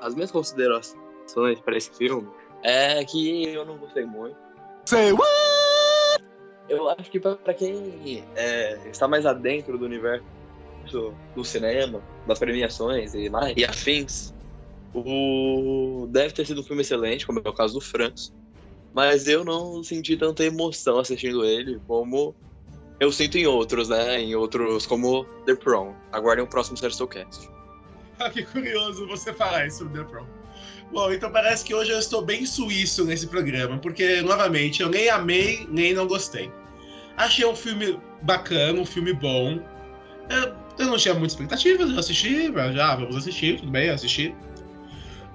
As 0.00 0.14
minhas 0.14 0.30
considerações 0.30 1.60
para 1.64 1.76
esse 1.76 1.90
filme 1.96 2.28
é 2.62 3.04
que 3.04 3.44
eu 3.48 3.64
não 3.64 3.78
gostei 3.78 4.04
muito. 4.04 4.36
Say 4.84 5.12
what? 5.12 5.26
Eu 6.68 6.88
acho 6.90 7.10
que 7.10 7.20
pra 7.20 7.36
pra 7.36 7.54
quem 7.54 8.24
é, 8.34 8.88
está 8.88 9.06
mais 9.06 9.24
adentro 9.24 9.78
do 9.78 9.84
universo 9.84 10.24
do 11.34 11.44
cinema, 11.44 12.02
das 12.26 12.38
premiações 12.38 13.14
e, 13.14 13.28
mais, 13.28 13.54
e 13.56 13.64
afins, 13.64 14.34
o... 15.00 16.06
deve 16.08 16.32
ter 16.32 16.46
sido 16.46 16.60
um 16.60 16.64
filme 16.64 16.82
excelente, 16.82 17.26
como 17.26 17.40
é 17.44 17.48
o 17.48 17.52
caso 17.52 17.74
do 17.74 17.80
Francis. 17.80 18.32
Mas 18.94 19.28
eu 19.28 19.44
não 19.44 19.82
senti 19.82 20.16
tanta 20.16 20.44
emoção 20.44 20.98
assistindo 20.98 21.44
ele 21.44 21.78
como 21.86 22.34
eu 22.98 23.12
sinto 23.12 23.36
em 23.36 23.46
outros, 23.46 23.88
né? 23.88 24.20
Em 24.20 24.34
outros 24.34 24.86
como 24.86 25.24
The 25.44 25.54
Prom. 25.54 25.94
Aguardem 26.12 26.44
o 26.44 26.48
próximo 26.48 26.76
Cast. 27.08 27.48
Ah, 28.18 28.30
que 28.30 28.42
curioso 28.44 29.06
você 29.06 29.30
falar 29.30 29.66
isso 29.66 29.78
sobre 29.80 30.02
The 30.02 30.08
Prom. 30.08 30.24
Bom, 30.90 31.12
então 31.12 31.30
parece 31.30 31.62
que 31.62 31.74
hoje 31.74 31.90
eu 31.90 31.98
estou 31.98 32.22
bem 32.22 32.46
suíço 32.46 33.04
nesse 33.04 33.26
programa, 33.26 33.76
porque, 33.76 34.22
novamente, 34.22 34.80
eu 34.80 34.88
nem 34.88 35.10
amei, 35.10 35.66
nem 35.70 35.92
não 35.92 36.06
gostei. 36.06 36.50
Achei 37.16 37.44
um 37.44 37.54
filme 37.54 38.00
bacana, 38.22 38.80
um 38.80 38.86
filme 38.86 39.12
bom. 39.12 39.60
Eu, 40.78 40.86
não 40.86 40.96
tinha 40.96 41.12
muitas 41.12 41.32
expectativas, 41.32 41.90
eu 41.90 41.98
assisti, 41.98 42.52
já, 42.72 42.96
vamos 42.96 43.16
assistir, 43.16 43.58
tudo 43.58 43.70
bem, 43.70 43.90
assisti. 43.90 44.34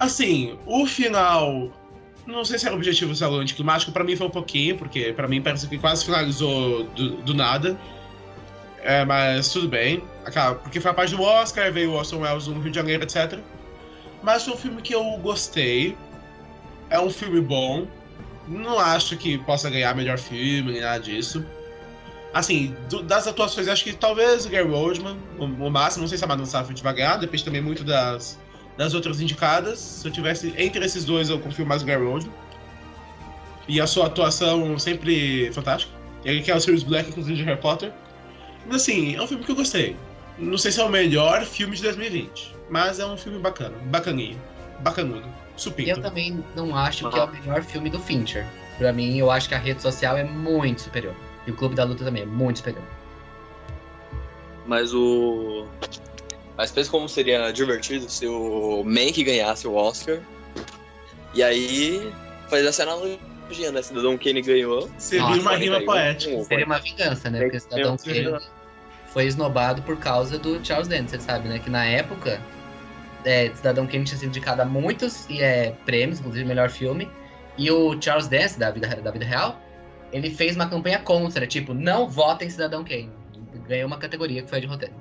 Assim, 0.02 0.58
o 0.66 0.84
final, 0.84 1.70
não 2.26 2.44
sei 2.44 2.58
se 2.58 2.66
era 2.66 2.74
o 2.74 2.76
objetivo 2.78 3.12
algo 3.24 3.36
anticlimático, 3.38 3.92
pra 3.92 4.02
mim 4.02 4.16
foi 4.16 4.26
um 4.26 4.30
pouquinho, 4.30 4.76
porque 4.76 5.12
pra 5.12 5.28
mim 5.28 5.40
parece 5.40 5.68
que 5.68 5.78
quase 5.78 6.04
finalizou 6.04 6.82
do, 6.88 7.18
do 7.18 7.32
nada. 7.32 7.78
É, 8.82 9.04
mas 9.04 9.48
tudo 9.52 9.68
bem. 9.68 10.02
Aquela- 10.24 10.56
Porque 10.56 10.80
foi 10.80 10.90
a 10.90 10.94
parte 10.94 11.14
do 11.14 11.22
Oscar, 11.22 11.72
veio 11.72 11.92
o 11.92 11.94
Orson 11.94 12.18
Welles 12.18 12.48
no 12.48 12.60
Rio 12.60 12.70
de 12.72 12.74
Janeiro, 12.76 13.04
etc. 13.04 13.38
Mas 14.24 14.42
foi 14.44 14.54
um 14.54 14.56
filme 14.56 14.82
que 14.82 14.92
eu 14.92 15.04
gostei. 15.18 15.96
É 16.90 16.98
um 16.98 17.08
filme 17.08 17.40
bom. 17.40 17.86
Não 18.48 18.80
acho 18.80 19.16
que 19.16 19.38
possa 19.38 19.70
ganhar 19.70 19.94
melhor 19.94 20.18
filme, 20.18 20.72
nem 20.72 20.80
nada 20.80 20.98
disso. 20.98 21.46
Assim, 22.34 22.74
do- 22.90 23.04
das 23.04 23.28
atuações, 23.28 23.68
acho 23.68 23.84
que 23.84 23.92
talvez 23.92 24.46
o 24.46 24.48
Gary 24.48 24.68
Oldman, 24.68 25.16
o, 25.38 25.44
o 25.44 25.70
máximo. 25.70 26.02
Não 26.02 26.08
sei 26.08 26.18
se 26.18 26.24
a 26.24 26.26
Madonna 26.26 26.46
Safran 26.48 26.74
vai 26.82 26.92
ganhar, 26.92 27.18
depende 27.18 27.44
também 27.44 27.62
muito 27.62 27.84
das, 27.84 28.36
das 28.76 28.94
outras 28.94 29.20
indicadas. 29.20 29.78
Se 29.78 30.06
eu 30.06 30.12
tivesse 30.12 30.54
entre 30.56 30.84
esses 30.84 31.04
dois, 31.04 31.30
eu 31.30 31.38
confio 31.38 31.66
mais 31.66 31.82
no 31.82 31.88
Gary 31.88 32.04
Oldman. 32.04 32.32
E 33.68 33.80
a 33.80 33.86
sua 33.86 34.06
atuação 34.06 34.78
sempre 34.78 35.50
fantástica. 35.52 35.92
Ele 36.24 36.42
que 36.42 36.50
é 36.50 36.56
o 36.56 36.60
Sirius 36.60 36.82
Black, 36.82 37.10
inclusive, 37.10 37.36
de 37.36 37.42
Harry 37.44 37.60
Potter. 37.60 37.92
Mas 38.66 38.82
assim, 38.82 39.14
é 39.14 39.22
um 39.22 39.26
filme 39.26 39.44
que 39.44 39.50
eu 39.50 39.56
gostei. 39.56 39.96
Não 40.38 40.56
sei 40.56 40.72
se 40.72 40.80
é 40.80 40.84
o 40.84 40.88
melhor 40.88 41.44
filme 41.44 41.76
de 41.76 41.82
2020, 41.82 42.54
mas 42.70 42.98
é 42.98 43.06
um 43.06 43.16
filme 43.16 43.38
bacana, 43.38 43.76
bacaninho, 43.86 44.40
bacanudo, 44.80 45.26
supinto. 45.56 45.90
Eu 45.90 46.00
também 46.00 46.42
não 46.56 46.74
acho 46.74 47.08
que 47.08 47.18
é 47.18 47.24
o 47.24 47.30
melhor 47.30 47.62
filme 47.62 47.90
do 47.90 47.98
Fincher. 47.98 48.46
Pra 48.78 48.92
mim, 48.92 49.18
eu 49.18 49.30
acho 49.30 49.48
que 49.48 49.54
a 49.54 49.58
rede 49.58 49.82
social 49.82 50.16
é 50.16 50.24
muito 50.24 50.80
superior. 50.80 51.14
E 51.46 51.50
o 51.50 51.54
Clube 51.54 51.74
da 51.74 51.84
Luta 51.84 52.04
também 52.04 52.22
é 52.22 52.26
muito 52.26 52.58
superior. 52.58 52.82
Mas 54.66 54.94
o. 54.94 55.66
Mas 56.56 56.70
pensa 56.70 56.90
como 56.90 57.08
seria 57.08 57.50
divertido 57.50 58.08
se 58.10 58.26
o 58.26 58.82
Mank 58.84 59.22
ganhasse 59.22 59.66
o 59.66 59.74
Oscar. 59.74 60.20
E 61.34 61.42
aí 61.42 62.12
faz 62.48 62.64
essa 62.66 62.82
analogia, 62.82 63.72
né? 63.72 63.80
Cidadão 63.82 64.18
Kane 64.18 64.42
ganhou. 64.42 64.90
Seria 64.98 65.26
Nossa, 65.26 65.40
uma 65.40 65.56
rima 65.56 65.82
41, 65.82 65.86
poética. 65.86 66.36
um, 66.36 66.44
Seria 66.44 66.66
uma 66.66 66.78
vingança, 66.78 67.30
né? 67.30 67.40
Porque 67.40 67.60
Cidadão 67.60 67.96
Kane 67.96 68.38
foi 69.06 69.26
esnobado 69.26 69.82
por 69.82 69.96
causa 69.98 70.38
do 70.38 70.64
Charles 70.64 70.88
Dance, 70.88 71.10
você 71.10 71.20
sabe, 71.20 71.48
né? 71.48 71.58
Que 71.58 71.70
na 71.70 71.84
época, 71.84 72.40
é, 73.24 73.50
Cidadão 73.54 73.86
Kane 73.86 74.04
tinha 74.04 74.18
sido 74.18 74.28
indicado 74.28 74.60
a 74.60 74.64
muitos 74.64 75.28
e, 75.28 75.40
é, 75.40 75.74
prêmios, 75.86 76.20
inclusive 76.20 76.44
melhor 76.44 76.68
filme. 76.68 77.08
E 77.56 77.70
o 77.70 78.00
Charles 78.00 78.28
Dance, 78.28 78.58
da 78.58 78.70
vida, 78.70 78.88
da 78.96 79.10
vida 79.10 79.24
real, 79.24 79.60
ele 80.12 80.30
fez 80.30 80.54
uma 80.54 80.68
campanha 80.68 80.98
contra, 80.98 81.46
tipo, 81.46 81.72
não 81.72 82.08
votem 82.08 82.48
Cidadão 82.50 82.84
Kane. 82.84 83.10
Ganhou 83.66 83.86
uma 83.86 83.98
categoria 83.98 84.42
que 84.42 84.48
foi 84.48 84.58
a 84.58 84.60
de 84.60 84.66
roteiro. 84.66 84.94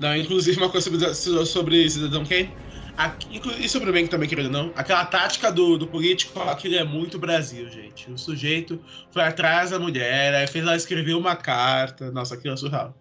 Não, 0.00 0.16
inclusive 0.16 0.56
uma 0.58 0.68
coisa 0.70 1.14
sobre, 1.44 1.88
Cidadão 1.90 2.24
Kane. 2.24 2.50
Aqui- 2.96 3.40
E 3.58 3.68
sobre 3.68 3.90
o 3.90 3.92
Mank 3.94 4.08
também, 4.08 4.28
querido, 4.28 4.50
não. 4.50 4.70
Aquela 4.76 5.04
tática 5.06 5.50
do, 5.50 5.78
do 5.78 5.86
político, 5.86 6.38
aquilo 6.40 6.74
é 6.74 6.84
muito 6.84 7.18
Brasil, 7.18 7.68
gente. 7.70 8.10
O 8.10 8.18
sujeito 8.18 8.78
foi 9.10 9.22
atrás 9.22 9.70
da 9.70 9.78
mulher, 9.78 10.34
aí 10.34 10.46
fez 10.46 10.64
ela 10.64 10.76
escrever 10.76 11.14
uma 11.14 11.34
carta. 11.34 12.10
Nossa, 12.10 12.34
aquilo 12.34 12.52
é 12.54 12.56
surreal. 12.56 12.94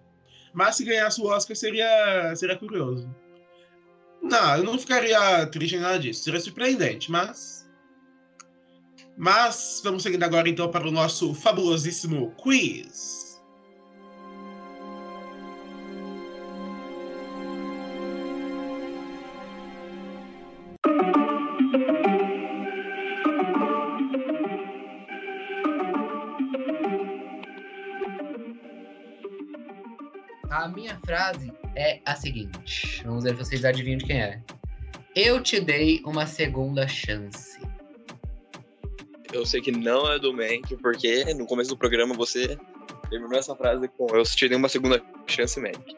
Mas 0.54 0.76
se 0.78 0.86
ganhasse 0.86 1.20
o 1.22 1.26
Oscar, 1.26 1.56
seria, 1.56 2.34
seria 2.36 2.58
curioso. 2.58 3.10
Não, 4.22 4.58
eu 4.58 4.64
não 4.64 4.78
ficaria 4.78 5.46
triste 5.48 5.74
nem 5.74 5.82
nada 5.82 6.00
disso. 6.00 6.24
Seria 6.24 6.40
surpreendente, 6.40 7.12
mas. 7.12 7.70
Mas 9.18 9.82
vamos 9.84 10.04
seguindo 10.04 10.24
agora 10.24 10.48
então 10.48 10.70
para 10.70 10.88
o 10.88 10.92
nosso 10.92 11.34
fabulosíssimo 11.34 12.32
quiz. 12.42 13.21
A 30.62 30.68
minha 30.68 30.96
frase 31.04 31.52
é 31.76 32.00
a 32.06 32.14
seguinte. 32.16 33.02
Vamos 33.04 33.24
ver 33.24 33.32
se 33.32 33.38
vocês 33.38 33.66
adivinham 33.66 33.98
de 33.98 34.06
quem 34.06 34.22
é. 34.22 34.40
Eu 35.16 35.42
te 35.42 35.60
dei 35.60 36.04
uma 36.06 36.28
segunda 36.28 36.88
chance. 36.88 37.60
Eu 39.34 39.44
sei 39.44 39.60
que 39.60 39.72
não 39.72 40.12
é 40.12 40.20
do 40.20 40.32
Mank, 40.32 40.76
porque 40.78 41.34
no 41.34 41.48
começo 41.48 41.72
do 41.72 41.78
programa 41.78 42.14
você 42.14 42.60
terminou 43.10 43.40
essa 43.40 43.56
frase 43.56 43.88
com 43.88 44.06
Eu 44.16 44.22
te 44.24 44.48
dei 44.48 44.56
uma 44.56 44.70
segunda 44.70 45.02
chance, 45.26 45.60
Mank. 45.60 45.98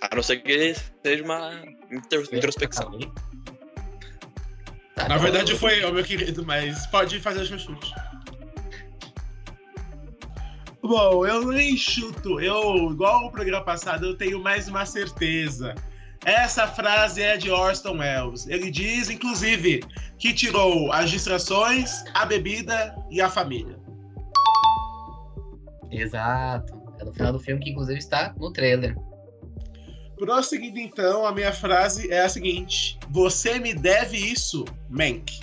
A 0.00 0.16
não 0.16 0.22
ser 0.24 0.38
que 0.38 0.74
seja 1.04 1.22
uma 1.22 1.52
inter- 1.92 2.26
introspecção. 2.32 2.98
Tá, 4.96 5.08
Na 5.08 5.16
verdade 5.16 5.54
foi 5.56 5.80
eu, 5.80 5.92
meu 5.92 6.02
querido, 6.02 6.44
mas 6.44 6.88
pode 6.88 7.20
fazer 7.20 7.42
o 7.42 7.46
seu 7.46 7.58
chute. 7.60 7.94
Bom, 10.86 11.26
eu 11.26 11.46
nem 11.50 11.78
chuto. 11.78 12.38
Eu, 12.38 12.90
igual 12.90 13.24
o 13.24 13.30
programa 13.30 13.64
passado, 13.64 14.04
eu 14.04 14.18
tenho 14.18 14.38
mais 14.42 14.68
uma 14.68 14.84
certeza. 14.84 15.74
Essa 16.26 16.66
frase 16.66 17.22
é 17.22 17.38
de 17.38 17.50
Orson 17.50 17.96
Welles. 17.96 18.46
Ele 18.46 18.70
diz, 18.70 19.08
inclusive, 19.08 19.82
que 20.18 20.34
tirou 20.34 20.92
as 20.92 21.10
distrações, 21.10 22.04
a 22.12 22.26
bebida 22.26 22.94
e 23.10 23.18
a 23.18 23.30
família. 23.30 23.78
Exato. 25.90 26.74
É 27.00 27.04
no 27.04 27.14
final 27.14 27.32
do 27.32 27.38
filme 27.38 27.64
que, 27.64 27.70
inclusive, 27.70 27.98
está 27.98 28.34
no 28.36 28.52
trailer. 28.52 28.94
Prosseguindo 30.18 30.78
então, 30.78 31.24
a 31.24 31.32
minha 31.32 31.52
frase 31.52 32.12
é 32.12 32.20
a 32.20 32.28
seguinte: 32.28 32.98
Você 33.08 33.58
me 33.58 33.72
deve 33.72 34.18
isso, 34.18 34.66
Mank. 34.90 35.40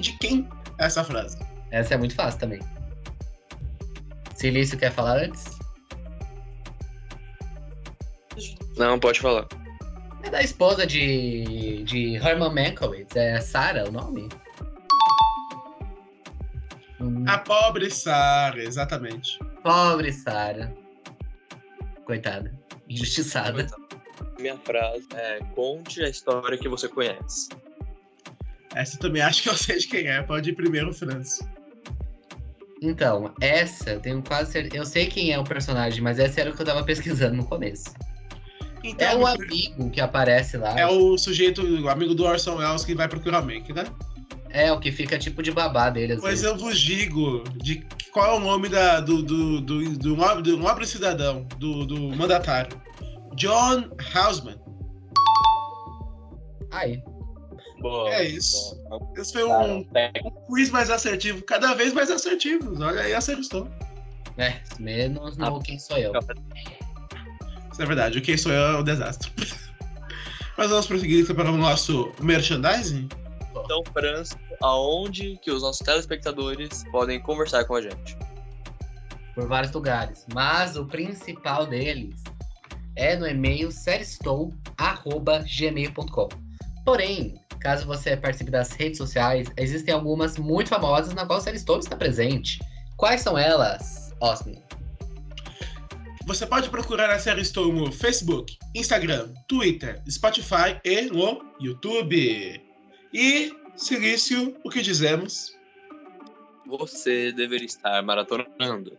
De 0.00 0.16
quem 0.16 0.48
é 0.78 0.86
essa 0.86 1.04
frase? 1.04 1.38
Essa 1.70 1.92
é 1.92 1.98
muito 1.98 2.14
fácil 2.14 2.40
também. 2.40 2.77
Silício 4.38 4.78
quer 4.78 4.92
falar 4.92 5.24
antes? 5.24 5.58
Não, 8.76 8.96
pode 8.96 9.18
falar. 9.18 9.48
É 10.22 10.30
da 10.30 10.40
esposa 10.40 10.86
de, 10.86 11.82
de 11.82 12.14
Herman 12.14 12.54
Mankiewicz. 12.54 13.16
É 13.16 13.40
Sarah 13.40 13.88
o 13.88 13.90
nome? 13.90 14.28
A 17.26 17.38
pobre 17.38 17.90
Sarah, 17.90 18.62
exatamente. 18.62 19.40
pobre 19.64 20.12
Sarah. 20.12 20.72
Coitada. 22.04 22.56
Injustiçada. 22.88 23.66
Minha 24.38 24.56
frase 24.58 25.08
é: 25.16 25.40
conte 25.56 26.00
a 26.04 26.08
história 26.08 26.56
que 26.56 26.68
você 26.68 26.88
conhece. 26.88 27.48
Essa 28.72 28.94
eu 28.94 29.00
também 29.00 29.22
acho 29.22 29.42
que 29.42 29.48
eu 29.48 29.56
sei 29.56 29.78
de 29.78 29.88
quem 29.88 30.06
é. 30.06 30.22
Pode 30.22 30.50
ir 30.50 30.54
primeiro, 30.54 30.92
Francis. 30.92 31.40
Então, 32.80 33.32
essa 33.40 33.98
tenho 33.98 34.22
quase 34.22 34.52
certeza. 34.52 34.76
Eu 34.76 34.86
sei 34.86 35.06
quem 35.06 35.32
é 35.32 35.38
o 35.38 35.44
personagem, 35.44 36.00
mas 36.00 36.18
essa 36.18 36.40
era 36.40 36.50
o 36.50 36.54
que 36.54 36.62
eu 36.62 36.66
tava 36.66 36.84
pesquisando 36.84 37.36
no 37.36 37.44
começo. 37.44 37.92
Então, 38.84 39.08
É 39.08 39.16
o 39.16 39.26
amigo 39.26 39.90
que 39.90 40.00
aparece 40.00 40.56
lá. 40.56 40.78
é 40.78 40.86
o 40.86 41.18
sujeito, 41.18 41.62
o 41.62 41.88
amigo 41.88 42.14
do 42.14 42.24
Orson 42.24 42.56
Welles 42.56 42.84
que 42.84 42.94
vai 42.94 43.08
procurar 43.08 43.42
Mank, 43.42 43.72
né? 43.72 43.84
É, 44.50 44.72
o 44.72 44.78
que 44.78 44.92
fica 44.92 45.18
tipo 45.18 45.42
de 45.42 45.50
babá 45.50 45.90
dele, 45.90 46.12
às 46.14 46.20
Pois 46.20 46.40
vezes. 46.40 46.46
eu 46.46 46.56
vos 46.56 46.78
digo 46.78 47.42
de 47.56 47.84
qual 48.12 48.34
é 48.34 48.36
o 48.36 48.40
nome 48.40 48.68
da, 48.68 49.00
do, 49.00 49.20
do, 49.22 49.60
do, 49.60 49.90
do, 49.98 50.16
nobre, 50.16 50.42
do 50.42 50.56
nobre 50.56 50.86
cidadão, 50.86 51.46
do, 51.58 51.84
do 51.84 52.16
mandatário. 52.16 52.80
John 53.34 53.84
Houseman. 54.14 54.56
Aí. 56.72 57.02
Boa, 57.80 58.12
É 58.12 58.24
isso. 58.24 58.76
boa. 58.88 59.12
Esse 59.16 59.32
foi 59.32 59.44
um, 59.44 59.78
um 59.78 59.84
quiz 60.48 60.70
mais 60.70 60.90
assertivo, 60.90 61.42
cada 61.42 61.74
vez 61.74 61.92
mais 61.92 62.10
assertivo. 62.10 62.74
Olha 62.82 63.02
aí, 63.02 63.14
acertou. 63.14 63.68
É, 64.36 64.60
menos 64.78 65.36
no 65.36 65.60
Quem 65.60 65.78
Sou 65.78 65.96
Eu. 65.98 66.12
Isso 67.72 67.82
é 67.82 67.86
verdade, 67.86 68.18
o 68.18 68.22
quem 68.22 68.36
sou 68.36 68.52
eu 68.52 68.60
é 68.60 68.76
um 68.78 68.82
desastre. 68.82 69.30
Mas 70.58 70.68
vamos 70.70 70.88
prosseguir 70.88 71.22
então 71.22 71.36
para 71.36 71.48
o 71.48 71.56
nosso 71.56 72.12
merchandising? 72.20 73.08
Então, 73.50 73.84
França, 73.92 74.36
aonde 74.60 75.38
que 75.42 75.52
os 75.52 75.62
nossos 75.62 75.86
telespectadores 75.86 76.82
podem 76.90 77.20
conversar 77.20 77.64
com 77.66 77.76
a 77.76 77.82
gente? 77.82 78.18
Por 79.34 79.46
vários 79.46 79.70
lugares. 79.72 80.26
Mas 80.34 80.76
o 80.76 80.84
principal 80.84 81.64
deles 81.66 82.20
é 82.96 83.14
no 83.14 83.28
e-mail 83.28 83.70
seriestou.gmail.com. 83.70 86.47
Porém, 86.88 87.34
caso 87.60 87.86
você 87.86 88.16
participe 88.16 88.50
das 88.50 88.72
redes 88.72 88.96
sociais, 88.96 89.46
existem 89.58 89.92
algumas 89.92 90.38
muito 90.38 90.70
famosas 90.70 91.12
na 91.12 91.26
qual 91.26 91.38
o 91.38 91.42
Seriestou 91.42 91.78
está 91.78 91.94
presente. 91.94 92.60
Quais 92.96 93.20
são 93.20 93.36
elas, 93.36 94.14
Osmin? 94.22 94.62
Você 96.24 96.46
pode 96.46 96.70
procurar 96.70 97.10
a 97.10 97.18
série 97.18 97.42
Estou 97.42 97.70
no 97.70 97.92
Facebook, 97.92 98.56
Instagram, 98.74 99.34
Twitter, 99.46 100.02
Spotify 100.10 100.80
e 100.82 101.02
no 101.02 101.44
YouTube. 101.60 102.58
E, 103.12 103.52
Silício, 103.76 104.56
o 104.64 104.70
que 104.70 104.80
dizemos? 104.80 105.54
Você 106.66 107.32
deveria 107.32 107.66
estar 107.66 108.02
maratonando. 108.02 108.96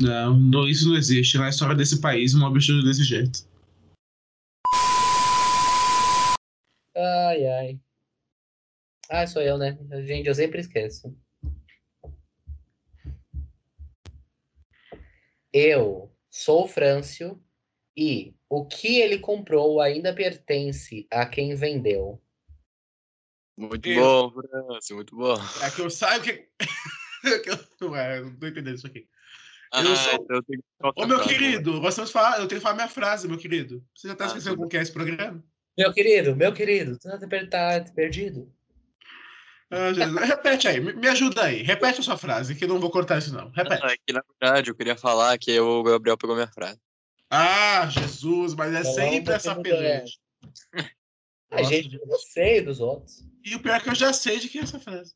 Não, 0.00 0.38
não, 0.38 0.68
isso 0.68 0.88
não 0.88 0.96
existe. 0.96 1.36
Na 1.38 1.48
história 1.48 1.74
desse 1.74 2.00
país, 2.00 2.34
um 2.34 2.46
absurdo 2.46 2.84
desse 2.84 3.02
jeito. 3.02 3.46
Ai, 6.96 7.46
ai. 7.46 7.80
Ah, 9.10 9.26
sou 9.26 9.42
eu, 9.42 9.58
né? 9.58 9.78
Gente, 10.06 10.28
eu 10.28 10.34
sempre 10.34 10.60
esqueço. 10.60 11.16
Eu 15.52 16.14
sou 16.30 16.64
o 16.64 16.68
Frâncio 16.68 17.42
e 17.96 18.34
o 18.48 18.66
que 18.66 19.00
ele 19.00 19.18
comprou 19.18 19.80
ainda 19.80 20.14
pertence 20.14 21.06
a 21.10 21.26
quem 21.26 21.54
vendeu. 21.54 22.22
Muito 23.56 23.88
Eu. 23.88 24.00
bom, 24.00 24.30
França, 24.30 24.94
muito 24.94 25.16
bom. 25.16 25.36
É 25.64 25.70
que 25.70 25.80
eu 25.80 25.90
saiba 25.90 26.24
que. 26.24 26.48
eu 27.24 28.24
não 28.24 28.36
tô 28.36 28.46
entendendo 28.46 28.76
isso 28.76 28.86
aqui. 28.86 29.08
Ah, 29.72 29.82
Eu 29.82 29.96
sou- 29.96 30.26
eu 30.30 30.42
tenho 30.42 30.60
que 30.60 30.68
colocar 30.78 31.02
Ô, 31.02 31.06
meu 31.06 31.20
querido, 31.20 31.80
nós 31.80 32.10
falar, 32.10 32.38
eu 32.40 32.48
tenho 32.48 32.60
que 32.60 32.64
falar 32.64 32.74
minha 32.74 32.88
frase, 32.88 33.28
meu 33.28 33.38
querido. 33.38 33.84
Você 33.94 34.08
já 34.08 34.14
tá 34.14 34.24
Ah, 34.24 34.26
esquecendo 34.28 34.56
como 34.56 34.68
que 34.68 34.76
é 34.76 34.82
esse 34.82 34.92
programa? 34.92 35.42
Meu 35.76 35.92
querido, 35.92 36.34
meu 36.34 36.52
querido, 36.52 36.98
tu 36.98 37.08
tá 37.08 37.18
tá 37.18 37.92
perdido? 37.94 38.52
Ah, 39.70 39.92
Jesus. 39.92 40.20
Repete 40.26 40.66
aí, 40.66 40.80
me 40.80 41.06
ajuda 41.08 41.44
aí. 41.44 41.62
Repete 41.62 42.00
a 42.00 42.02
sua 42.02 42.16
frase, 42.16 42.54
que 42.54 42.64
eu 42.64 42.68
não 42.68 42.80
vou 42.80 42.90
cortar 42.90 43.18
isso, 43.18 43.32
não. 43.34 43.50
Repete. 43.50 43.82
Ah, 43.84 43.92
é 43.92 43.96
que, 43.96 44.12
na 44.12 44.22
verdade, 44.40 44.70
eu 44.70 44.74
queria 44.74 44.96
falar 44.96 45.36
que 45.38 45.58
o 45.60 45.82
Gabriel 45.82 46.16
pegou 46.16 46.34
minha 46.34 46.48
frase. 46.48 46.80
Ah, 47.30 47.86
Jesus, 47.90 48.54
mas 48.54 48.72
é 48.74 48.82
Não, 48.82 48.84
sempre 48.84 49.28
não 49.28 49.36
essa 49.36 49.54
peleja. 49.54 50.14
A 51.50 51.62
gente, 51.62 51.94
eu 51.94 52.06
não 52.06 52.18
sei 52.18 52.60
dos 52.60 52.78
outros. 52.80 53.24
E 53.44 53.54
o 53.54 53.60
pior 53.62 53.76
é 53.76 53.80
que 53.80 53.88
eu 53.88 53.94
já 53.94 54.12
sei 54.12 54.38
de 54.38 54.48
quem 54.48 54.60
é 54.60 54.64
essa 54.64 54.78
frase. 54.78 55.14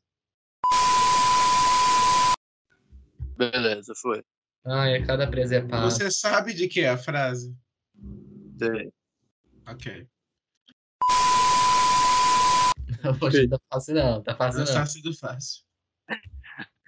Beleza, 3.37 3.93
foi. 3.95 4.23
Ai, 4.65 4.95
a 4.95 5.05
cada 5.05 5.27
presepada. 5.29 5.83
Você 5.89 6.09
sabe 6.09 6.53
de 6.53 6.67
que 6.67 6.81
é 6.81 6.89
a 6.89 6.97
frase? 6.97 7.53
Sei. 8.57 8.91
Ok. 9.67 10.07
Não 13.03 13.13
tá 13.49 13.59
fácil 13.69 13.95
não, 13.95 14.23
tá 14.23 14.35
fácil 14.35 14.59
Não 14.59 14.65
não. 14.65 14.71
está 14.71 14.85
sendo 14.85 15.13
fácil. 15.17 15.63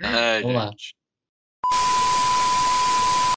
Ai, 0.02 0.42
Vamos 0.42 0.56
lá. 0.56 0.68
gente. 0.70 0.96